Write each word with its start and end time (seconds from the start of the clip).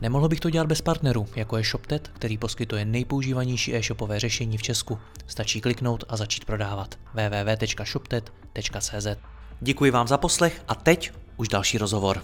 Nemohl 0.00 0.28
bych 0.28 0.40
to 0.40 0.50
dělat 0.50 0.66
bez 0.66 0.80
partnerů, 0.80 1.26
jako 1.36 1.56
je 1.56 1.64
ShopTet, 1.64 2.08
který 2.08 2.38
poskytuje 2.38 2.84
nejpoužívanější 2.84 3.74
e-shopové 3.74 4.20
řešení 4.20 4.58
v 4.58 4.62
Česku. 4.62 4.98
Stačí 5.26 5.60
kliknout 5.60 6.04
a 6.08 6.16
začít 6.16 6.44
prodávat. 6.44 6.94
www.shoptet.cz 7.14 9.06
Děkuji 9.60 9.90
vám 9.90 10.08
za 10.08 10.18
poslech 10.18 10.62
a 10.68 10.74
teď 10.74 11.12
už 11.36 11.48
další 11.48 11.78
rozhovor. 11.78 12.22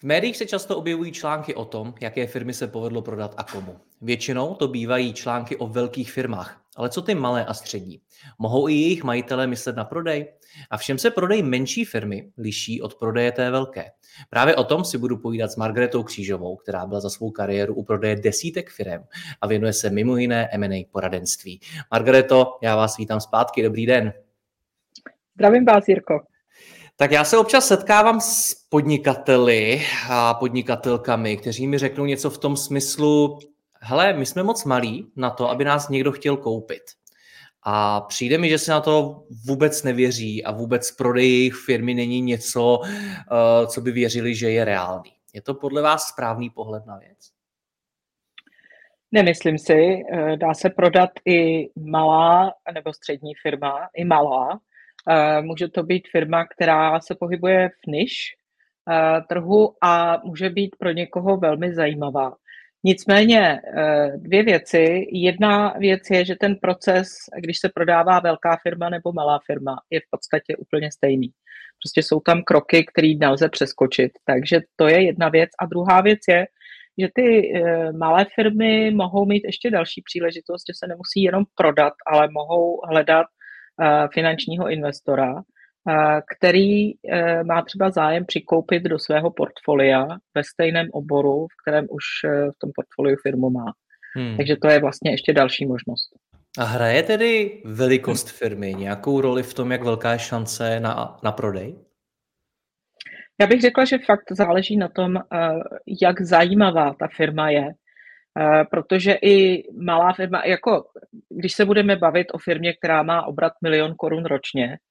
V 0.00 0.02
médiích 0.02 0.36
se 0.36 0.46
často 0.46 0.76
objevují 0.76 1.12
články 1.12 1.54
o 1.54 1.64
tom, 1.64 1.94
jaké 2.00 2.26
firmy 2.26 2.54
se 2.54 2.66
povedlo 2.66 3.02
prodat 3.02 3.34
a 3.36 3.42
komu. 3.42 3.76
Většinou 4.00 4.54
to 4.54 4.68
bývají 4.68 5.12
články 5.12 5.56
o 5.56 5.66
velkých 5.66 6.12
firmách. 6.12 6.60
Ale 6.76 6.88
co 6.88 7.02
ty 7.02 7.14
malé 7.14 7.44
a 7.44 7.54
střední? 7.54 8.00
Mohou 8.38 8.68
i 8.68 8.72
jejich 8.72 9.04
majitelé 9.04 9.46
myslet 9.46 9.76
na 9.76 9.84
prodej? 9.84 10.26
A 10.70 10.76
v 10.76 10.82
čem 10.82 10.98
se 10.98 11.10
prodej 11.10 11.42
menší 11.42 11.84
firmy 11.84 12.30
liší 12.38 12.82
od 12.82 12.94
prodeje 12.94 13.32
té 13.32 13.50
velké? 13.50 13.84
Právě 14.30 14.56
o 14.56 14.64
tom 14.64 14.84
si 14.84 14.98
budu 14.98 15.16
povídat 15.16 15.50
s 15.50 15.56
Margaretou 15.56 16.02
Křížovou, 16.02 16.56
která 16.56 16.86
byla 16.86 17.00
za 17.00 17.10
svou 17.10 17.30
kariéru 17.30 17.74
u 17.74 17.84
prodeje 17.84 18.16
desítek 18.16 18.70
firm 18.70 19.02
a 19.40 19.46
věnuje 19.46 19.72
se 19.72 19.90
mimo 19.90 20.16
jiné 20.16 20.48
M&A 20.52 20.84
poradenství. 20.92 21.60
Margareto, 21.90 22.58
já 22.62 22.76
vás 22.76 22.96
vítám 22.96 23.20
zpátky, 23.20 23.62
dobrý 23.62 23.86
den. 23.86 24.12
Zdravím 25.34 25.64
vás, 25.64 25.88
Jirko. 25.88 26.20
Tak 26.96 27.10
já 27.10 27.24
se 27.24 27.38
občas 27.38 27.66
setkávám 27.66 28.20
s 28.20 28.54
podnikateli 28.68 29.82
a 30.10 30.34
podnikatelkami, 30.34 31.36
kteří 31.36 31.66
mi 31.66 31.78
řeknou 31.78 32.04
něco 32.04 32.30
v 32.30 32.38
tom 32.38 32.56
smyslu, 32.56 33.38
hele, 33.80 34.12
my 34.12 34.26
jsme 34.26 34.42
moc 34.42 34.64
malí 34.64 35.06
na 35.16 35.30
to, 35.30 35.50
aby 35.50 35.64
nás 35.64 35.88
někdo 35.88 36.12
chtěl 36.12 36.36
koupit. 36.36 36.82
A 37.70 38.00
přijde 38.00 38.38
mi, 38.38 38.48
že 38.48 38.58
se 38.58 38.70
na 38.70 38.80
to 38.80 39.24
vůbec 39.46 39.82
nevěří 39.82 40.44
a 40.44 40.52
vůbec 40.52 40.90
prodej 40.90 41.30
jejich 41.30 41.54
firmy 41.54 41.94
není 41.94 42.20
něco, 42.20 42.80
eh, 42.84 43.66
co 43.66 43.80
by 43.80 43.92
věřili, 43.92 44.34
že 44.34 44.50
je 44.50 44.64
reálný. 44.64 45.12
Je 45.34 45.42
to 45.42 45.54
podle 45.54 45.82
vás 45.82 46.08
správný 46.08 46.50
pohled 46.50 46.86
na 46.86 46.98
věc? 46.98 47.18
Nemyslím 49.12 49.58
si. 49.58 50.02
Eh, 50.12 50.36
dá 50.36 50.54
se 50.54 50.70
prodat 50.70 51.10
i 51.26 51.68
malá 51.76 52.52
nebo 52.74 52.92
střední 52.92 53.32
firma, 53.42 53.88
i 53.94 54.04
malá. 54.04 54.60
Eh, 55.10 55.42
může 55.42 55.68
to 55.68 55.82
být 55.82 56.08
firma, 56.12 56.44
která 56.46 57.00
se 57.00 57.14
pohybuje 57.14 57.68
v 57.68 57.86
niž 57.86 58.34
trhu 59.28 59.74
a 59.84 60.20
může 60.24 60.50
být 60.50 60.76
pro 60.78 60.90
někoho 60.90 61.36
velmi 61.36 61.74
zajímavá. 61.74 62.36
Nicméně 62.84 63.60
eh, 63.76 64.12
dvě 64.16 64.42
věci. 64.42 65.06
Jedna 65.12 65.74
věc 65.78 66.02
je, 66.10 66.24
že 66.24 66.36
ten 66.36 66.56
proces, 66.56 67.08
když 67.36 67.58
se 67.58 67.68
prodává 67.74 68.20
velká 68.20 68.58
firma 68.62 68.88
nebo 68.88 69.12
malá 69.12 69.40
firma, 69.46 69.76
je 69.90 70.00
v 70.00 70.10
podstatě 70.10 70.56
úplně 70.56 70.92
stejný. 70.92 71.30
Prostě 71.82 72.02
jsou 72.02 72.20
tam 72.20 72.42
kroky, 72.42 72.86
které 72.92 73.14
nelze 73.14 73.48
přeskočit. 73.48 74.12
Takže 74.24 74.60
to 74.76 74.88
je 74.88 75.02
jedna 75.02 75.28
věc. 75.28 75.50
A 75.60 75.66
druhá 75.66 76.00
věc 76.00 76.18
je, 76.28 76.46
že 76.98 77.08
ty 77.14 77.52
eh, 77.54 77.92
malé 77.92 78.26
firmy 78.34 78.90
mohou 78.90 79.26
mít 79.26 79.44
ještě 79.44 79.70
další 79.70 80.02
příležitost, 80.02 80.64
že 80.68 80.74
se 80.76 80.86
nemusí 80.86 81.22
jenom 81.22 81.44
prodat, 81.54 81.92
ale 82.06 82.28
mohou 82.30 82.80
hledat 82.90 83.26
eh, 83.82 84.08
finančního 84.14 84.70
investora, 84.70 85.42
který 86.36 86.90
e, 86.90 87.44
má 87.44 87.62
třeba 87.62 87.90
zájem 87.90 88.26
přikoupit 88.26 88.82
do 88.82 88.98
svého 88.98 89.30
portfolia 89.30 90.06
ve 90.34 90.44
stejném 90.44 90.88
oboru, 90.92 91.46
v 91.46 91.62
kterém 91.62 91.86
už 91.90 92.04
e, 92.24 92.28
v 92.50 92.58
tom 92.58 92.70
portfoliu 92.74 93.16
firmu 93.22 93.50
má. 93.50 93.72
Hmm. 94.16 94.36
Takže 94.36 94.56
to 94.56 94.68
je 94.68 94.80
vlastně 94.80 95.10
ještě 95.10 95.32
další 95.32 95.66
možnost. 95.66 96.08
A 96.58 96.64
hraje 96.64 97.02
tedy 97.02 97.62
velikost 97.64 98.30
firmy 98.30 98.74
nějakou 98.74 99.20
roli 99.20 99.42
v 99.42 99.54
tom, 99.54 99.72
jak 99.72 99.84
velká 99.84 100.12
je 100.12 100.18
šance 100.18 100.80
na, 100.80 101.18
na 101.24 101.32
prodej? 101.32 101.78
Já 103.40 103.46
bych 103.46 103.60
řekla, 103.60 103.84
že 103.84 103.98
fakt 104.06 104.32
záleží 104.32 104.76
na 104.76 104.88
tom, 104.88 105.16
jak 106.02 106.20
zajímavá 106.20 106.94
ta 106.94 107.08
firma 107.16 107.50
je. 107.50 107.68
Protože 108.70 109.12
i 109.22 109.64
malá 109.84 110.12
firma, 110.12 110.42
jako 110.46 110.84
když 111.28 111.52
se 111.52 111.64
budeme 111.64 111.96
bavit 111.96 112.26
o 112.32 112.38
firmě, 112.38 112.72
která 112.72 113.02
má 113.02 113.26
obrat 113.26 113.52
milion 113.62 113.94
korun 113.94 114.24
ročně, 114.24 114.78
Eh, 114.78 114.87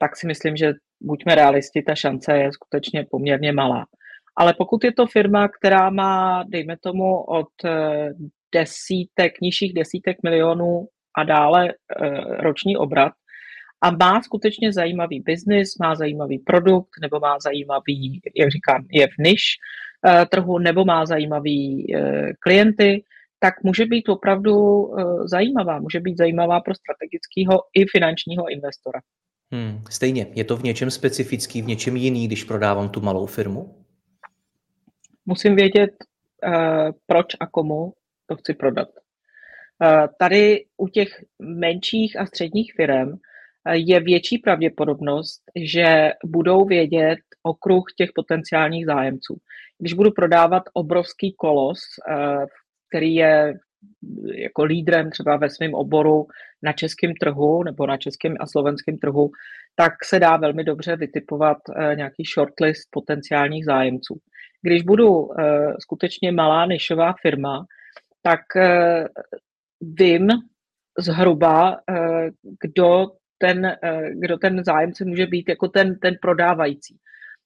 tak 0.00 0.16
si 0.16 0.26
myslím, 0.26 0.56
že 0.56 0.72
buďme 1.02 1.34
realisti, 1.34 1.82
ta 1.82 1.94
šance 1.94 2.32
je 2.32 2.52
skutečně 2.52 3.06
poměrně 3.10 3.52
malá. 3.52 3.86
Ale 4.36 4.54
pokud 4.58 4.84
je 4.84 4.92
to 4.92 5.06
firma, 5.06 5.48
která 5.48 5.90
má, 5.90 6.44
dejme 6.48 6.76
tomu, 6.80 7.20
od 7.20 7.48
eh, 7.64 8.10
desítek, 8.54 9.40
nižších 9.40 9.74
desítek 9.74 10.16
milionů 10.22 10.86
a 11.18 11.24
dále 11.24 11.68
eh, 11.68 12.10
roční 12.42 12.76
obrat 12.76 13.12
a 13.82 13.90
má 13.90 14.22
skutečně 14.22 14.72
zajímavý 14.72 15.20
biznis, 15.20 15.78
má 15.80 15.94
zajímavý 15.94 16.38
produkt 16.38 16.90
nebo 17.02 17.20
má 17.20 17.36
zajímavý, 17.42 18.20
jak 18.36 18.50
říkám, 18.50 18.86
je 18.92 19.06
v 19.06 19.18
niž 19.18 19.40
trhu 20.30 20.58
nebo 20.58 20.84
má 20.84 21.06
zajímavý 21.06 21.86
klienty, 22.40 23.04
tak 23.40 23.54
může 23.62 23.86
být 23.86 24.08
opravdu 24.08 24.54
zajímavá. 25.24 25.80
Může 25.80 26.00
být 26.00 26.16
zajímavá 26.16 26.60
pro 26.60 26.74
strategického 26.74 27.60
i 27.74 27.84
finančního 27.86 28.50
investora. 28.50 29.00
Hmm, 29.52 29.82
stejně, 29.90 30.26
je 30.34 30.44
to 30.44 30.56
v 30.56 30.62
něčem 30.62 30.90
specifický, 30.90 31.62
v 31.62 31.66
něčem 31.66 31.96
jiný, 31.96 32.26
když 32.26 32.44
prodávám 32.44 32.88
tu 32.88 33.00
malou 33.00 33.26
firmu? 33.26 33.84
Musím 35.26 35.56
vědět, 35.56 35.90
uh, 36.46 36.90
proč 37.06 37.26
a 37.40 37.46
komu 37.46 37.92
to 38.26 38.36
chci 38.36 38.54
prodat. 38.54 38.88
Uh, 38.88 40.06
tady 40.18 40.64
u 40.76 40.88
těch 40.88 41.24
menších 41.42 42.20
a 42.20 42.26
středních 42.26 42.72
firm 42.76 43.08
uh, 43.08 43.18
je 43.72 44.00
větší 44.00 44.38
pravděpodobnost, 44.38 45.42
že 45.56 46.12
budou 46.24 46.64
vědět 46.64 47.18
okruh 47.42 47.84
těch 47.96 48.10
potenciálních 48.14 48.86
zájemců. 48.86 49.36
Když 49.78 49.92
budu 49.92 50.10
prodávat 50.10 50.62
obrovský 50.72 51.34
kolos, 51.38 51.78
který 52.88 53.14
je 53.14 53.54
jako 54.34 54.64
lídrem 54.64 55.10
třeba 55.10 55.36
ve 55.36 55.50
svém 55.50 55.74
oboru 55.74 56.26
na 56.62 56.72
českém 56.72 57.14
trhu 57.20 57.62
nebo 57.62 57.86
na 57.86 57.96
českém 57.96 58.34
a 58.40 58.46
slovenském 58.46 58.98
trhu, 58.98 59.30
tak 59.74 59.92
se 60.04 60.20
dá 60.20 60.36
velmi 60.36 60.64
dobře 60.64 60.96
vytipovat 60.96 61.58
eh, 61.76 61.96
nějaký 61.96 62.22
shortlist 62.34 62.88
potenciálních 62.90 63.64
zájemců. 63.64 64.18
Když 64.62 64.82
budu 64.82 65.40
eh, 65.40 65.74
skutečně 65.80 66.32
malá 66.32 66.66
nišová 66.66 67.14
firma, 67.22 67.66
tak 68.22 68.40
eh, 68.56 69.08
vím 69.80 70.28
zhruba, 70.98 71.76
kdo 72.60 73.06
ten, 73.38 73.76
kdo 74.12 74.38
ten 74.38 74.64
zájemce 74.64 75.04
může 75.04 75.26
být 75.26 75.48
jako 75.48 75.68
ten, 75.68 75.98
ten 75.98 76.14
prodávající. 76.22 76.96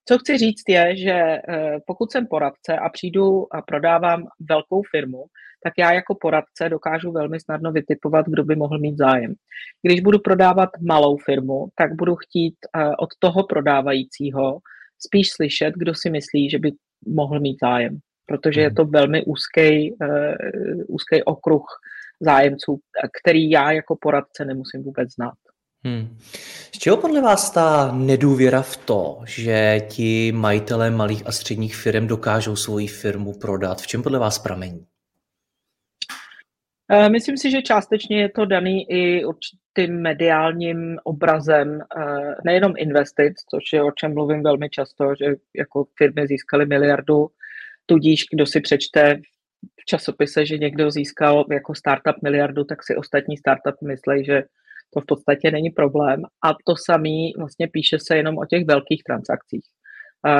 Co 0.08 0.18
chci 0.18 0.38
říct 0.38 0.68
je, 0.68 0.96
že 0.96 1.12
eh, 1.12 1.40
pokud 1.86 2.12
jsem 2.12 2.26
poradce 2.26 2.76
a 2.76 2.88
přijdu 2.88 3.54
a 3.54 3.62
prodávám 3.62 4.26
velkou 4.48 4.82
firmu, 4.90 5.24
tak 5.62 5.72
já 5.78 5.92
jako 5.92 6.14
poradce 6.20 6.68
dokážu 6.68 7.12
velmi 7.12 7.40
snadno 7.40 7.72
vytipovat, 7.72 8.26
kdo 8.28 8.44
by 8.44 8.56
mohl 8.56 8.78
mít 8.78 8.96
zájem. 8.98 9.34
Když 9.82 10.00
budu 10.00 10.18
prodávat 10.18 10.68
malou 10.80 11.16
firmu, 11.16 11.68
tak 11.74 11.94
budu 11.94 12.16
chtít 12.16 12.54
eh, 12.76 12.96
od 12.98 13.08
toho 13.18 13.46
prodávajícího 13.46 14.58
spíš 15.06 15.30
slyšet, 15.30 15.74
kdo 15.76 15.94
si 15.94 16.10
myslí, 16.10 16.50
že 16.50 16.58
by 16.58 16.72
mohl 17.06 17.40
mít 17.40 17.56
zájem, 17.60 17.98
protože 18.26 18.60
je 18.60 18.68
mhm. 18.68 18.74
to 18.74 18.84
velmi 18.84 19.24
úzký, 19.24 19.92
uh, 19.92 20.08
úzký 20.88 21.22
okruh 21.22 21.64
zájemců, 22.20 22.80
který 23.20 23.50
já 23.50 23.72
jako 23.72 23.96
poradce 24.00 24.44
nemusím 24.44 24.82
vůbec 24.82 25.14
znát. 25.14 25.34
Hmm. 25.84 26.16
Z 26.74 26.78
čeho 26.78 26.96
podle 26.96 27.20
vás 27.20 27.50
ta 27.50 27.92
nedůvěra 27.92 28.62
v 28.62 28.76
to, 28.76 29.20
že 29.26 29.80
ti 29.88 30.32
majitelé 30.32 30.90
malých 30.90 31.26
a 31.26 31.32
středních 31.32 31.76
firm 31.76 32.06
dokážou 32.06 32.56
svoji 32.56 32.86
firmu 32.86 33.32
prodat, 33.32 33.82
v 33.82 33.86
čem 33.86 34.02
podle 34.02 34.18
vás 34.18 34.38
pramení? 34.38 34.86
Eh, 36.90 37.08
myslím 37.08 37.36
si, 37.36 37.50
že 37.50 37.62
částečně 37.62 38.20
je 38.20 38.28
to 38.28 38.44
daný 38.44 38.90
i 38.90 39.24
určitým 39.24 40.02
mediálním 40.02 40.98
obrazem 41.04 41.80
eh, 41.80 42.34
nejenom 42.44 42.72
investic, 42.76 43.34
což 43.50 43.72
je 43.72 43.82
o 43.82 43.90
čem 43.90 44.14
mluvím 44.14 44.42
velmi 44.42 44.70
často, 44.70 45.14
že 45.18 45.26
jako 45.56 45.86
firmy 45.98 46.26
získaly 46.26 46.66
miliardu, 46.66 47.28
tudíž 47.86 48.24
kdo 48.32 48.46
si 48.46 48.60
přečte 48.60 49.20
v 49.80 49.84
časopise, 49.84 50.46
že 50.46 50.58
někdo 50.58 50.90
získal 50.90 51.44
jako 51.52 51.74
startup 51.74 52.16
miliardu, 52.22 52.64
tak 52.64 52.82
si 52.82 52.96
ostatní 52.96 53.36
startup 53.36 53.74
myslí, 53.82 54.24
že 54.24 54.42
to 54.94 55.00
v 55.00 55.06
podstatě 55.06 55.50
není 55.50 55.70
problém. 55.70 56.22
A 56.44 56.52
to 56.66 56.74
samé 56.76 57.30
vlastně 57.38 57.68
píše 57.68 57.98
se 57.98 58.16
jenom 58.16 58.38
o 58.38 58.46
těch 58.46 58.64
velkých 58.66 59.02
transakcích. 59.02 59.64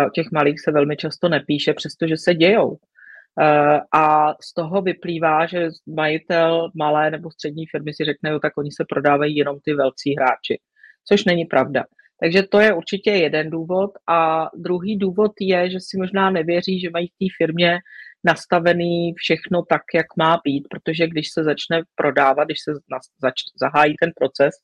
O 0.06 0.10
těch 0.10 0.26
malých 0.32 0.60
se 0.60 0.72
velmi 0.72 0.96
často 0.96 1.28
nepíše, 1.28 1.74
přestože 1.74 2.16
se 2.16 2.34
dějou. 2.34 2.76
A 3.94 4.34
z 4.42 4.54
toho 4.54 4.82
vyplývá, 4.82 5.46
že 5.46 5.68
majitel 5.86 6.70
malé 6.74 7.10
nebo 7.10 7.30
střední 7.30 7.66
firmy 7.66 7.94
si 7.94 8.04
řekne, 8.04 8.30
jo, 8.30 8.38
tak 8.38 8.52
oni 8.58 8.70
se 8.72 8.84
prodávají 8.88 9.36
jenom 9.36 9.56
ty 9.64 9.74
velcí 9.74 10.14
hráči, 10.16 10.60
což 11.08 11.24
není 11.24 11.44
pravda. 11.44 11.84
Takže 12.20 12.42
to 12.42 12.60
je 12.60 12.74
určitě 12.74 13.10
jeden 13.10 13.50
důvod. 13.50 13.90
A 14.08 14.50
druhý 14.56 14.98
důvod 14.98 15.32
je, 15.40 15.70
že 15.70 15.78
si 15.80 15.98
možná 15.98 16.30
nevěří, 16.30 16.80
že 16.80 16.90
mají 16.90 17.06
v 17.06 17.18
té 17.18 17.26
firmě 17.36 17.78
nastavený 18.25 19.15
všechno 19.17 19.62
tak, 19.62 19.82
jak 19.94 20.06
má 20.17 20.41
být, 20.44 20.67
protože 20.70 21.06
když 21.06 21.29
se 21.32 21.44
začne 21.44 21.82
prodávat, 21.94 22.44
když 22.44 22.59
se 22.65 22.73
zač, 23.23 23.35
zahájí 23.61 23.94
ten 24.00 24.12
proces, 24.17 24.55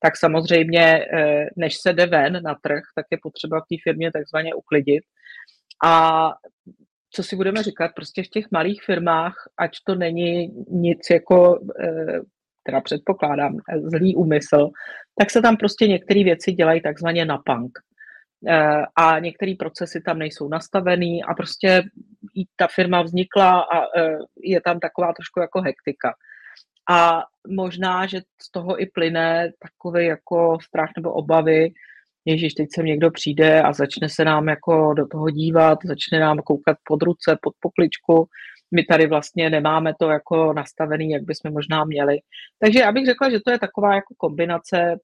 tak 0.00 0.16
samozřejmě, 0.16 1.06
eh, 1.14 1.46
než 1.56 1.76
se 1.76 1.92
jde 1.92 2.06
ven 2.06 2.42
na 2.42 2.54
trh, 2.62 2.82
tak 2.94 3.06
je 3.10 3.18
potřeba 3.22 3.60
v 3.60 3.68
té 3.68 3.76
firmě 3.82 4.12
takzvaně 4.12 4.54
uklidit. 4.54 5.04
A 5.84 6.28
co 7.14 7.22
si 7.22 7.36
budeme 7.36 7.62
říkat, 7.62 7.90
prostě 7.96 8.22
v 8.22 8.28
těch 8.28 8.46
malých 8.50 8.82
firmách, 8.82 9.34
ať 9.58 9.70
to 9.86 9.94
není 9.94 10.48
nic 10.68 11.00
jako, 11.10 11.58
eh, 11.80 12.20
teda 12.62 12.80
předpokládám, 12.80 13.56
zlý 13.84 14.16
úmysl, 14.16 14.70
tak 15.18 15.30
se 15.30 15.42
tam 15.42 15.56
prostě 15.56 15.88
některé 15.88 16.24
věci 16.24 16.52
dělají 16.52 16.80
takzvaně 16.80 17.24
na 17.24 17.38
punk. 17.38 17.78
Eh, 18.48 18.82
a 18.96 19.18
některé 19.18 19.54
procesy 19.58 20.00
tam 20.00 20.18
nejsou 20.18 20.48
nastavený 20.48 21.24
a 21.24 21.34
prostě 21.34 21.82
ta 22.56 22.66
firma 22.74 23.02
vznikla 23.02 23.60
a 23.60 23.98
eh, 23.98 24.18
je 24.42 24.60
tam 24.60 24.80
taková 24.80 25.12
trošku 25.12 25.40
jako 25.40 25.60
hektika. 25.60 26.14
A 26.90 27.22
možná, 27.48 28.06
že 28.06 28.20
z 28.42 28.50
toho 28.50 28.82
i 28.82 28.86
plyne 28.86 29.50
takový 29.62 30.06
jako 30.06 30.58
strach 30.62 30.90
nebo 30.96 31.12
obavy, 31.12 31.72
Ježíš, 32.24 32.54
teď 32.54 32.68
sem 32.74 32.86
někdo 32.86 33.10
přijde 33.10 33.62
a 33.62 33.72
začne 33.72 34.08
se 34.08 34.24
nám 34.24 34.48
jako 34.48 34.94
do 34.94 35.06
toho 35.06 35.30
dívat, 35.30 35.78
začne 35.84 36.20
nám 36.20 36.38
koukat 36.38 36.76
pod 36.84 37.02
ruce, 37.02 37.38
pod 37.42 37.54
pokličku. 37.60 38.28
My 38.74 38.84
tady 38.84 39.06
vlastně 39.06 39.50
nemáme 39.50 39.94
to 39.98 40.10
jako 40.10 40.52
nastavený, 40.52 41.10
jak 41.10 41.22
bychom 41.22 41.52
možná 41.52 41.84
měli. 41.84 42.18
Takže 42.58 42.80
já 42.80 42.92
bych 42.92 43.06
řekla, 43.06 43.30
že 43.30 43.40
to 43.44 43.50
je 43.50 43.58
taková 43.58 43.94
jako 43.94 44.14
kombinace 44.16 44.78
eh, 44.80 44.96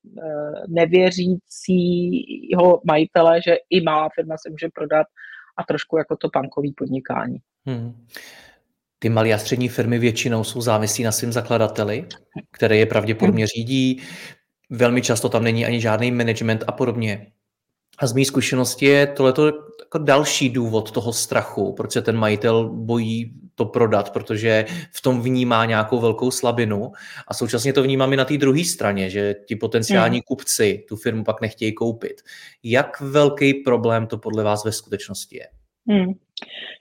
nevěřícího 0.68 2.80
majitele, 2.84 3.42
že 3.42 3.56
i 3.70 3.80
malá 3.80 4.08
firma 4.14 4.36
se 4.38 4.50
může 4.50 4.68
prodat 4.74 5.06
a 5.56 5.64
trošku 5.64 5.96
jako 5.96 6.16
to 6.16 6.28
bankový 6.34 6.72
podnikání. 6.72 7.38
Hmm. 7.66 8.06
Ty 8.98 9.08
malé 9.08 9.32
a 9.32 9.38
střední 9.38 9.68
firmy 9.68 9.98
většinou 9.98 10.44
jsou 10.44 10.60
závislí 10.60 11.04
na 11.04 11.12
svým 11.12 11.32
zakladateli, 11.32 12.06
který 12.50 12.78
je 12.78 12.86
pravděpodobně 12.86 13.46
řídí, 13.46 14.02
Velmi 14.70 15.02
často 15.02 15.28
tam 15.28 15.44
není 15.44 15.66
ani 15.66 15.80
žádný 15.80 16.10
management 16.10 16.64
a 16.66 16.72
podobně. 16.72 17.26
A 17.98 18.06
z 18.06 18.12
mé 18.12 18.24
zkušenosti 18.24 18.86
je 18.86 19.06
tohleto 19.06 19.46
jako 19.46 19.98
další 19.98 20.50
důvod 20.50 20.90
toho 20.90 21.12
strachu, 21.12 21.72
proč 21.72 21.92
se 21.92 22.02
ten 22.02 22.16
majitel 22.16 22.68
bojí 22.68 23.32
to 23.54 23.64
prodat, 23.64 24.12
protože 24.12 24.64
v 24.92 25.02
tom 25.02 25.22
vnímá 25.22 25.64
nějakou 25.64 26.00
velkou 26.00 26.30
slabinu 26.30 26.92
a 27.28 27.34
současně 27.34 27.72
to 27.72 27.82
vnímám 27.82 28.12
i 28.12 28.16
na 28.16 28.24
té 28.24 28.36
druhé 28.36 28.64
straně, 28.64 29.10
že 29.10 29.34
ti 29.46 29.56
potenciální 29.56 30.16
hmm. 30.16 30.22
kupci 30.22 30.84
tu 30.88 30.96
firmu 30.96 31.24
pak 31.24 31.40
nechtějí 31.40 31.74
koupit. 31.74 32.22
Jak 32.62 33.00
velký 33.00 33.54
problém 33.54 34.06
to 34.06 34.18
podle 34.18 34.44
vás 34.44 34.64
ve 34.64 34.72
skutečnosti 34.72 35.36
je? 35.36 35.46
Hmm. 35.88 36.12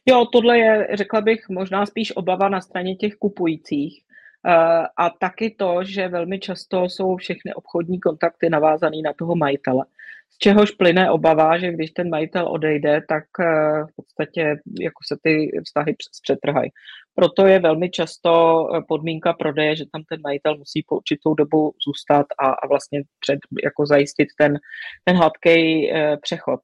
Jo, 0.05 0.25
tohle 0.33 0.57
je, 0.57 0.87
řekla 0.93 1.21
bych, 1.21 1.49
možná 1.49 1.85
spíš 1.85 2.15
obava 2.15 2.49
na 2.49 2.61
straně 2.61 2.95
těch 2.95 3.15
kupujících, 3.15 4.03
Eh, 4.45 4.87
a 4.97 5.09
taky 5.09 5.55
to, 5.59 5.83
že 5.83 6.07
velmi 6.07 6.39
často 6.39 6.83
jsou 6.83 7.15
všechny 7.15 7.53
obchodní 7.53 7.99
kontakty 7.99 8.49
navázané 8.49 8.97
na 9.03 9.13
toho 9.13 9.35
majitele. 9.35 9.85
Z 10.29 10.37
čehož 10.37 10.71
plyne 10.71 11.11
obava, 11.11 11.57
že 11.57 11.71
když 11.71 11.91
ten 11.91 12.09
majitel 12.09 12.47
odejde, 12.47 13.01
tak 13.09 13.23
eh, 13.39 13.83
v 13.91 13.95
podstatě 13.95 14.41
jako 14.81 15.01
se 15.07 15.17
ty 15.23 15.51
vztahy 15.65 15.95
zpřetrhají. 16.11 16.69
Proto 17.15 17.45
je 17.45 17.59
velmi 17.59 17.89
často 17.89 18.31
eh, 18.31 18.81
podmínka 18.87 19.33
prodeje, 19.33 19.75
že 19.75 19.85
tam 19.91 20.03
ten 20.09 20.21
majitel 20.21 20.57
musí 20.57 20.83
po 20.87 20.95
určitou 20.95 21.33
dobu 21.33 21.71
zůstat 21.87 22.25
a, 22.39 22.47
a 22.49 22.67
vlastně 22.67 23.03
před, 23.19 23.39
jako 23.63 23.85
zajistit 23.85 24.27
ten, 24.37 24.57
ten 25.05 25.15
hladký 25.15 25.91
přechod. 26.21 26.59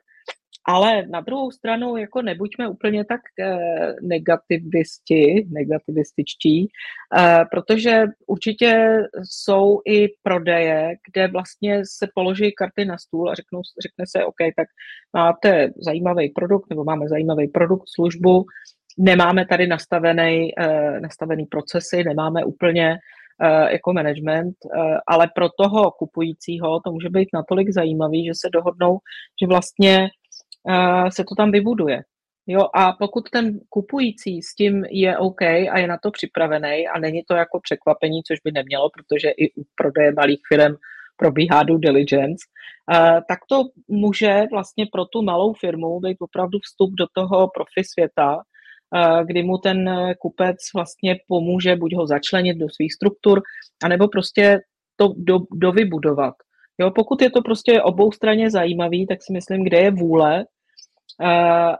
Ale 0.66 1.08
na 1.08 1.22
druhou 1.22 1.52
stranu 1.52 1.98
jako 1.98 2.22
nebuďme 2.22 2.68
úplně 2.68 3.06
tak 3.06 3.22
eh, 3.40 3.94
negativisti, 4.02 5.48
negativističtí, 5.52 6.68
eh, 7.18 7.46
protože 7.52 8.04
určitě 8.28 8.98
jsou 9.24 9.82
i 9.86 10.08
prodeje, 10.24 10.96
kde 11.12 11.28
vlastně 11.28 11.82
se 11.86 12.08
položí 12.16 12.52
karty 12.52 12.86
na 12.86 12.98
stůl 12.98 13.30
a 13.30 13.36
řeknou, 13.36 13.62
řekne 13.82 14.06
se, 14.08 14.26
OK, 14.26 14.38
tak 14.56 14.68
máte 15.14 15.70
zajímavý 15.78 16.30
produkt 16.30 16.70
nebo 16.70 16.84
máme 16.84 17.08
zajímavý 17.08 17.48
produkt, 17.48 17.84
službu, 17.96 18.46
nemáme 18.98 19.46
tady 19.46 19.68
nastavený, 19.68 20.52
eh, 20.60 21.00
nastavený 21.00 21.46
procesy, 21.46 22.04
nemáme 22.04 22.46
úplně 22.46 22.98
jako 23.70 23.94
management, 23.94 24.56
ale 25.08 25.28
pro 25.36 25.50
toho 25.50 25.92
kupujícího 25.92 26.80
to 26.80 26.92
může 26.92 27.10
být 27.10 27.30
natolik 27.34 27.70
zajímavý, 27.70 28.26
že 28.26 28.32
se 28.36 28.50
dohodnou, 28.54 28.98
že 29.42 29.48
vlastně 29.48 30.10
se 31.10 31.24
to 31.24 31.36
tam 31.36 31.52
vybuduje. 31.52 32.04
Jo, 32.48 32.68
a 32.76 32.92
pokud 32.92 33.30
ten 33.30 33.60
kupující 33.70 34.42
s 34.42 34.56
tím 34.56 34.86
je 34.90 35.18
OK 35.18 35.42
a 35.42 35.80
je 35.80 35.88
na 35.88 35.98
to 36.04 36.12
připravený 36.12 36.88
a 36.88 37.00
není 37.00 37.24
to 37.28 37.34
jako 37.36 37.60
překvapení, 37.60 38.24
což 38.24 38.40
by 38.44 38.52
nemělo, 38.52 38.90
protože 38.90 39.30
i 39.30 39.52
u 39.52 39.64
prodeje 39.76 40.14
malých 40.14 40.40
firm 40.48 40.76
probíhá 41.18 41.64
due 41.64 41.80
diligence, 41.80 42.46
tak 43.28 43.40
to 43.50 43.64
může 43.88 44.44
vlastně 44.52 44.86
pro 44.92 45.06
tu 45.06 45.22
malou 45.22 45.54
firmu 45.54 46.00
být 46.00 46.18
opravdu 46.20 46.60
vstup 46.60 46.92
do 46.94 47.06
toho 47.14 47.50
profi 47.56 47.84
světa, 47.84 48.38
kdy 49.26 49.44
mu 49.44 49.58
ten 49.58 49.90
kupec 50.20 50.58
vlastně 50.76 51.16
pomůže 51.28 51.76
buď 51.76 51.96
ho 51.96 52.08
začlenit 52.08 52.58
do 52.58 52.70
svých 52.70 52.94
struktur, 52.94 53.42
anebo 53.84 54.08
prostě 54.08 54.60
to 54.96 55.14
do, 55.18 55.40
dovybudovat. 55.54 56.34
Jo, 56.80 56.92
pokud 56.92 57.22
je 57.22 57.30
to 57.32 57.42
prostě 57.42 57.82
obou 57.82 58.12
straně 58.12 58.50
zajímavý, 58.50 59.08
tak 59.08 59.24
si 59.24 59.34
myslím, 59.34 59.64
kde 59.64 59.78
je 59.78 59.92
vůle, 59.92 60.46
Eh, 60.46 60.53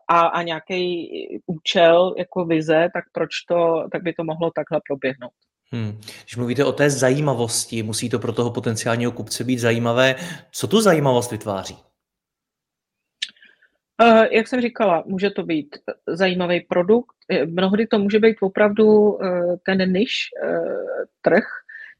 a, 0.10 0.20
a 0.20 0.42
nějaký 0.42 1.10
účel 1.46 2.16
jako 2.18 2.46
vize, 2.46 2.90
tak 2.94 3.06
proč 3.12 3.30
to, 3.50 3.88
tak 3.92 4.04
by 4.04 4.14
to 4.14 4.24
mohlo 4.24 4.52
takhle 4.56 4.82
proběhnout. 4.88 5.34
Hmm. 5.72 6.02
Když 6.24 6.36
mluvíte 6.38 6.66
o 6.66 6.72
té 6.72 6.90
zajímavosti, 6.90 7.84
musí 7.84 8.10
to 8.10 8.20
pro 8.20 8.34
toho 8.34 8.52
potenciálního 8.52 9.12
kupce 9.12 9.44
být 9.44 9.60
zajímavé. 9.60 10.16
Co 10.52 10.68
tu 10.68 10.82
zajímavost 10.82 11.32
vytváří? 11.32 11.78
Uh, 14.02 14.24
jak 14.32 14.48
jsem 14.48 14.62
říkala, 14.62 15.04
může 15.06 15.30
to 15.30 15.44
být 15.44 15.78
zajímavý 16.08 16.62
produkt, 16.62 17.16
mnohdy 17.46 17.88
to 17.88 18.00
může 18.00 18.20
být 18.20 18.38
opravdu 18.42 19.20
ten 19.66 19.94
niž 19.94 20.30
trh, 21.22 21.44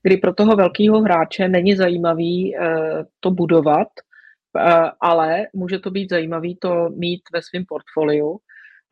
kdy 0.04 0.18
pro 0.18 0.34
toho 0.34 0.56
velkého 0.56 1.02
hráče 1.02 1.48
není 1.48 1.76
zajímavý 1.76 2.56
to 3.20 3.32
budovat, 3.32 3.88
Eh, 3.88 4.13
ale 5.02 5.48
může 5.54 5.80
to 5.80 5.92
být 5.92 6.10
zajímavý 6.10 6.56
to 6.56 6.90
mít 6.90 7.22
ve 7.34 7.42
svém 7.42 7.66
portfoliu. 7.68 8.40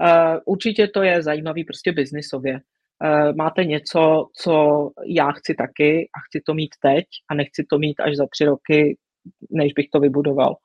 Eh, 0.02 0.40
určitě 0.46 0.88
to 0.88 1.04
je 1.04 1.24
zajímavý 1.24 1.64
prostě 1.64 1.92
biznisově. 1.92 2.60
Eh, 3.04 3.34
máte 3.34 3.64
něco, 3.64 4.28
co 4.36 4.90
já 5.06 5.32
chci 5.32 5.54
taky 5.54 6.10
a 6.16 6.20
chci 6.20 6.42
to 6.46 6.54
mít 6.54 6.70
teď 6.82 7.06
a 7.30 7.34
nechci 7.34 7.66
to 7.70 7.80
mít 7.80 8.00
až 8.00 8.16
za 8.16 8.26
tři 8.32 8.46
roky, 8.46 8.98
než 9.50 9.74
bych 9.74 9.86
to 9.94 10.00
vybudoval. 10.00 10.56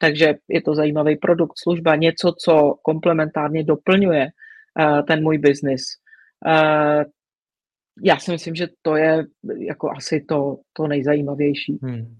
Takže 0.00 0.34
je 0.48 0.62
to 0.62 0.74
zajímavý 0.74 1.16
produkt, 1.16 1.52
služba, 1.62 1.96
něco, 1.96 2.32
co 2.38 2.74
komplementárně 2.82 3.64
doplňuje 3.64 4.28
ten 5.06 5.22
můj 5.22 5.38
biznis. 5.38 5.82
Já 8.02 8.18
si 8.18 8.30
myslím, 8.30 8.54
že 8.54 8.68
to 8.82 8.96
je 8.96 9.24
jako 9.58 9.90
asi 9.90 10.24
to, 10.28 10.56
to 10.72 10.86
nejzajímavější. 10.86 11.78
Hmm. 11.82 12.16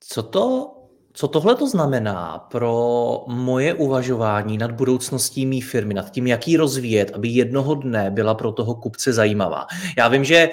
Co 0.00 0.22
to 0.22 0.72
co 1.16 1.28
tohle 1.28 1.54
to 1.54 1.68
znamená 1.68 2.38
pro 2.50 3.24
moje 3.26 3.74
uvažování 3.74 4.58
nad 4.58 4.70
budoucností 4.70 5.46
mý 5.46 5.60
firmy, 5.60 5.94
nad 5.94 6.10
tím, 6.10 6.26
jak 6.26 6.48
ji 6.48 6.56
rozvíjet, 6.56 7.10
aby 7.14 7.28
jednoho 7.28 7.74
dne 7.74 8.10
byla 8.10 8.34
pro 8.34 8.52
toho 8.52 8.74
kupce 8.74 9.12
zajímavá? 9.12 9.66
Já 9.98 10.08
vím, 10.08 10.24
že 10.24 10.50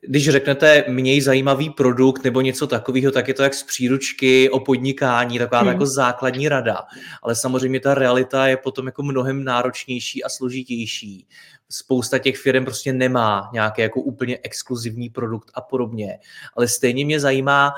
když 0.00 0.28
řeknete 0.28 0.84
měj 0.88 1.20
zajímavý 1.20 1.70
produkt 1.70 2.24
nebo 2.24 2.40
něco 2.40 2.66
takového, 2.66 3.12
tak 3.12 3.28
je 3.28 3.34
to 3.34 3.42
jak 3.42 3.54
z 3.54 3.62
příručky 3.62 4.50
o 4.50 4.60
podnikání, 4.60 5.38
taková 5.38 5.60
hmm. 5.60 5.68
jako 5.68 5.86
základní 5.86 6.48
rada. 6.48 6.82
Ale 7.22 7.34
samozřejmě 7.34 7.80
ta 7.80 7.94
realita 7.94 8.46
je 8.46 8.56
potom 8.56 8.86
jako 8.86 9.02
mnohem 9.02 9.44
náročnější 9.44 10.24
a 10.24 10.28
složitější. 10.28 11.26
Spousta 11.70 12.18
těch 12.18 12.36
firm 12.36 12.64
prostě 12.64 12.92
nemá 12.92 13.50
nějaký 13.52 13.82
jako 13.82 14.00
úplně 14.00 14.38
exkluzivní 14.42 15.08
produkt 15.08 15.50
a 15.54 15.60
podobně. 15.60 16.18
Ale 16.56 16.68
stejně 16.68 17.04
mě 17.04 17.20
zajímá, 17.20 17.74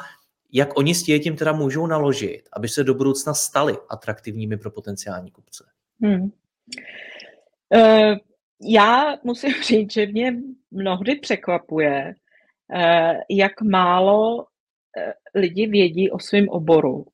jak 0.53 0.79
oni 0.79 0.95
s 0.95 1.03
tím 1.03 1.37
teda 1.37 1.53
můžou 1.53 1.87
naložit, 1.87 2.43
aby 2.53 2.69
se 2.69 2.85
do 2.85 2.95
budoucna 2.95 3.35
stali 3.35 3.77
atraktivními 3.89 4.57
pro 4.57 4.71
potenciální 4.71 5.31
kupce? 5.31 5.65
Hmm. 6.03 6.31
Uh, 7.75 8.17
já 8.63 9.17
musím 9.25 9.53
říct, 9.63 9.93
že 9.93 10.07
mě 10.07 10.37
mnohdy 10.71 11.15
překvapuje, 11.15 12.15
uh, 12.75 13.21
jak 13.31 13.63
málo 13.63 14.37
uh, 14.37 14.43
lidi 15.35 15.67
vědí 15.67 16.11
o 16.11 16.19
svém 16.19 16.49
oboru. 16.49 17.07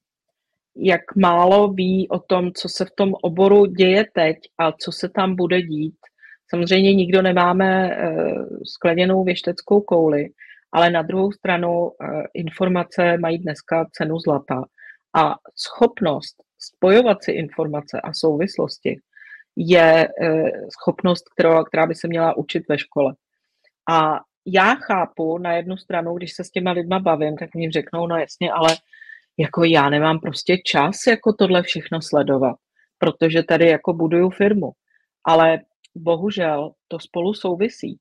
jak 0.79 1.17
málo 1.17 1.73
ví 1.73 2.09
o 2.09 2.19
tom, 2.19 2.53
co 2.53 2.69
se 2.69 2.85
v 2.85 2.91
tom 2.91 3.15
oboru 3.23 3.67
děje 3.67 4.05
teď 4.13 4.37
a 4.59 4.73
co 4.73 4.93
se 4.93 5.09
tam 5.09 5.37
bude 5.37 5.63
dít. 5.63 5.97
Samozřejmě 6.51 6.95
nikdo 6.95 7.23
nemáme 7.23 7.99
skleněnou 8.65 9.25
věšteckou 9.25 9.81
kouli, 9.81 10.29
ale 10.73 10.91
na 10.91 11.03
druhou 11.03 11.33
stranu 11.33 11.91
informace 12.35 13.19
mají 13.19 13.39
dneska 13.39 13.87
cenu 13.93 14.19
zlata 14.19 14.63
a 15.17 15.35
schopnost 15.55 16.37
spojovat 16.59 17.25
si 17.25 17.33
informace 17.33 18.01
a 18.01 18.13
souvislosti 18.13 19.01
je 19.57 20.09
schopnost, 20.81 21.25
která, 21.35 21.65
která 21.65 21.87
by 21.87 21.95
se 21.95 22.09
měla 22.09 22.37
učit 22.37 22.69
ve 22.69 22.79
škole. 22.79 23.15
A 23.91 24.21
já 24.47 24.75
chápu 24.75 25.39
na 25.39 25.53
jednu 25.53 25.77
stranu, 25.77 26.15
když 26.15 26.33
se 26.33 26.45
s 26.45 26.51
těma 26.51 26.71
lidma 26.71 26.99
bavím, 26.99 27.37
tak 27.37 27.55
mi 27.55 27.71
řeknou, 27.71 28.07
no 28.07 28.17
jasně, 28.17 28.53
ale 28.53 28.77
jako 29.39 29.65
já 29.65 29.91
nemám 29.91 30.21
prostě 30.21 30.59
čas 30.65 30.97
jako 31.09 31.33
tohle 31.33 31.63
všechno 31.63 32.03
sledovat, 32.03 32.57
protože 32.99 33.43
tady 33.43 33.69
jako 33.69 33.93
buduju 33.93 34.31
firmu. 34.31 34.73
Ale 35.25 35.61
bohužel 35.95 36.73
to 36.89 37.01
spolu 37.01 37.35
souvisí. 37.35 37.99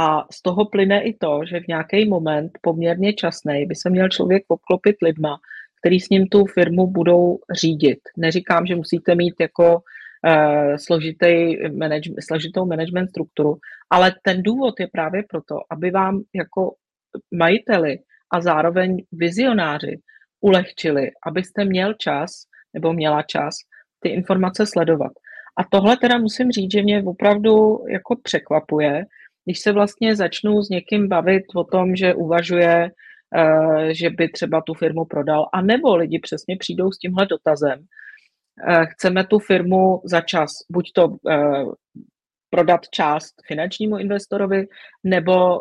A 0.00 0.24
z 0.32 0.42
toho 0.42 0.64
plyne 0.64 1.02
i 1.02 1.14
to, 1.14 1.40
že 1.50 1.60
v 1.60 1.68
nějaký 1.68 2.08
moment 2.08 2.52
poměrně 2.60 3.12
časný 3.12 3.66
by 3.66 3.74
se 3.74 3.90
měl 3.90 4.08
člověk 4.08 4.44
obklopit 4.48 4.96
lidma, 5.02 5.38
který 5.80 6.00
s 6.00 6.08
ním 6.08 6.26
tu 6.26 6.44
firmu 6.44 6.86
budou 6.86 7.38
řídit. 7.60 7.98
Neříkám, 8.16 8.66
že 8.66 8.76
musíte 8.76 9.14
mít 9.14 9.34
jako 9.40 9.74
uh, 9.74 10.76
složitý 10.76 11.56
manage, 11.78 12.10
složitou 12.20 12.66
management 12.66 13.08
strukturu, 13.08 13.56
ale 13.90 14.14
ten 14.22 14.42
důvod 14.42 14.80
je 14.80 14.88
právě 14.92 15.22
proto, 15.30 15.56
aby 15.70 15.90
vám 15.90 16.22
jako 16.34 16.74
majiteli 17.34 17.98
a 18.32 18.40
zároveň 18.40 19.04
vizionáři 19.12 19.98
ulehčili, 20.40 21.10
abyste 21.26 21.64
měl 21.64 21.94
čas 21.94 22.30
nebo 22.74 22.92
měla 22.92 23.22
čas 23.22 23.54
ty 24.00 24.08
informace 24.08 24.66
sledovat. 24.66 25.12
A 25.56 25.64
tohle 25.70 25.96
teda 25.96 26.18
musím 26.18 26.50
říct, 26.50 26.72
že 26.72 26.82
mě 26.82 27.02
opravdu 27.02 27.78
jako 27.88 28.16
překvapuje, 28.22 29.04
když 29.44 29.58
se 29.58 29.72
vlastně 29.72 30.16
začnu 30.16 30.62
s 30.62 30.68
někým 30.68 31.08
bavit 31.08 31.42
o 31.54 31.64
tom, 31.64 31.96
že 31.96 32.14
uvažuje, 32.14 32.90
eh, 33.36 33.94
že 33.94 34.10
by 34.10 34.28
třeba 34.28 34.60
tu 34.60 34.74
firmu 34.74 35.04
prodal, 35.04 35.48
a 35.52 35.62
nebo 35.62 35.96
lidi 35.96 36.18
přesně 36.18 36.56
přijdou 36.56 36.92
s 36.92 36.98
tímhle 36.98 37.26
dotazem. 37.26 37.84
Eh, 38.68 38.86
chceme 38.86 39.24
tu 39.24 39.38
firmu 39.38 40.00
za 40.04 40.20
čas, 40.20 40.50
buď 40.70 40.92
to 40.94 41.16
eh, 41.30 41.64
prodat 42.50 42.80
část 42.88 43.34
finančnímu 43.46 43.98
investorovi, 43.98 44.66
nebo 45.04 45.60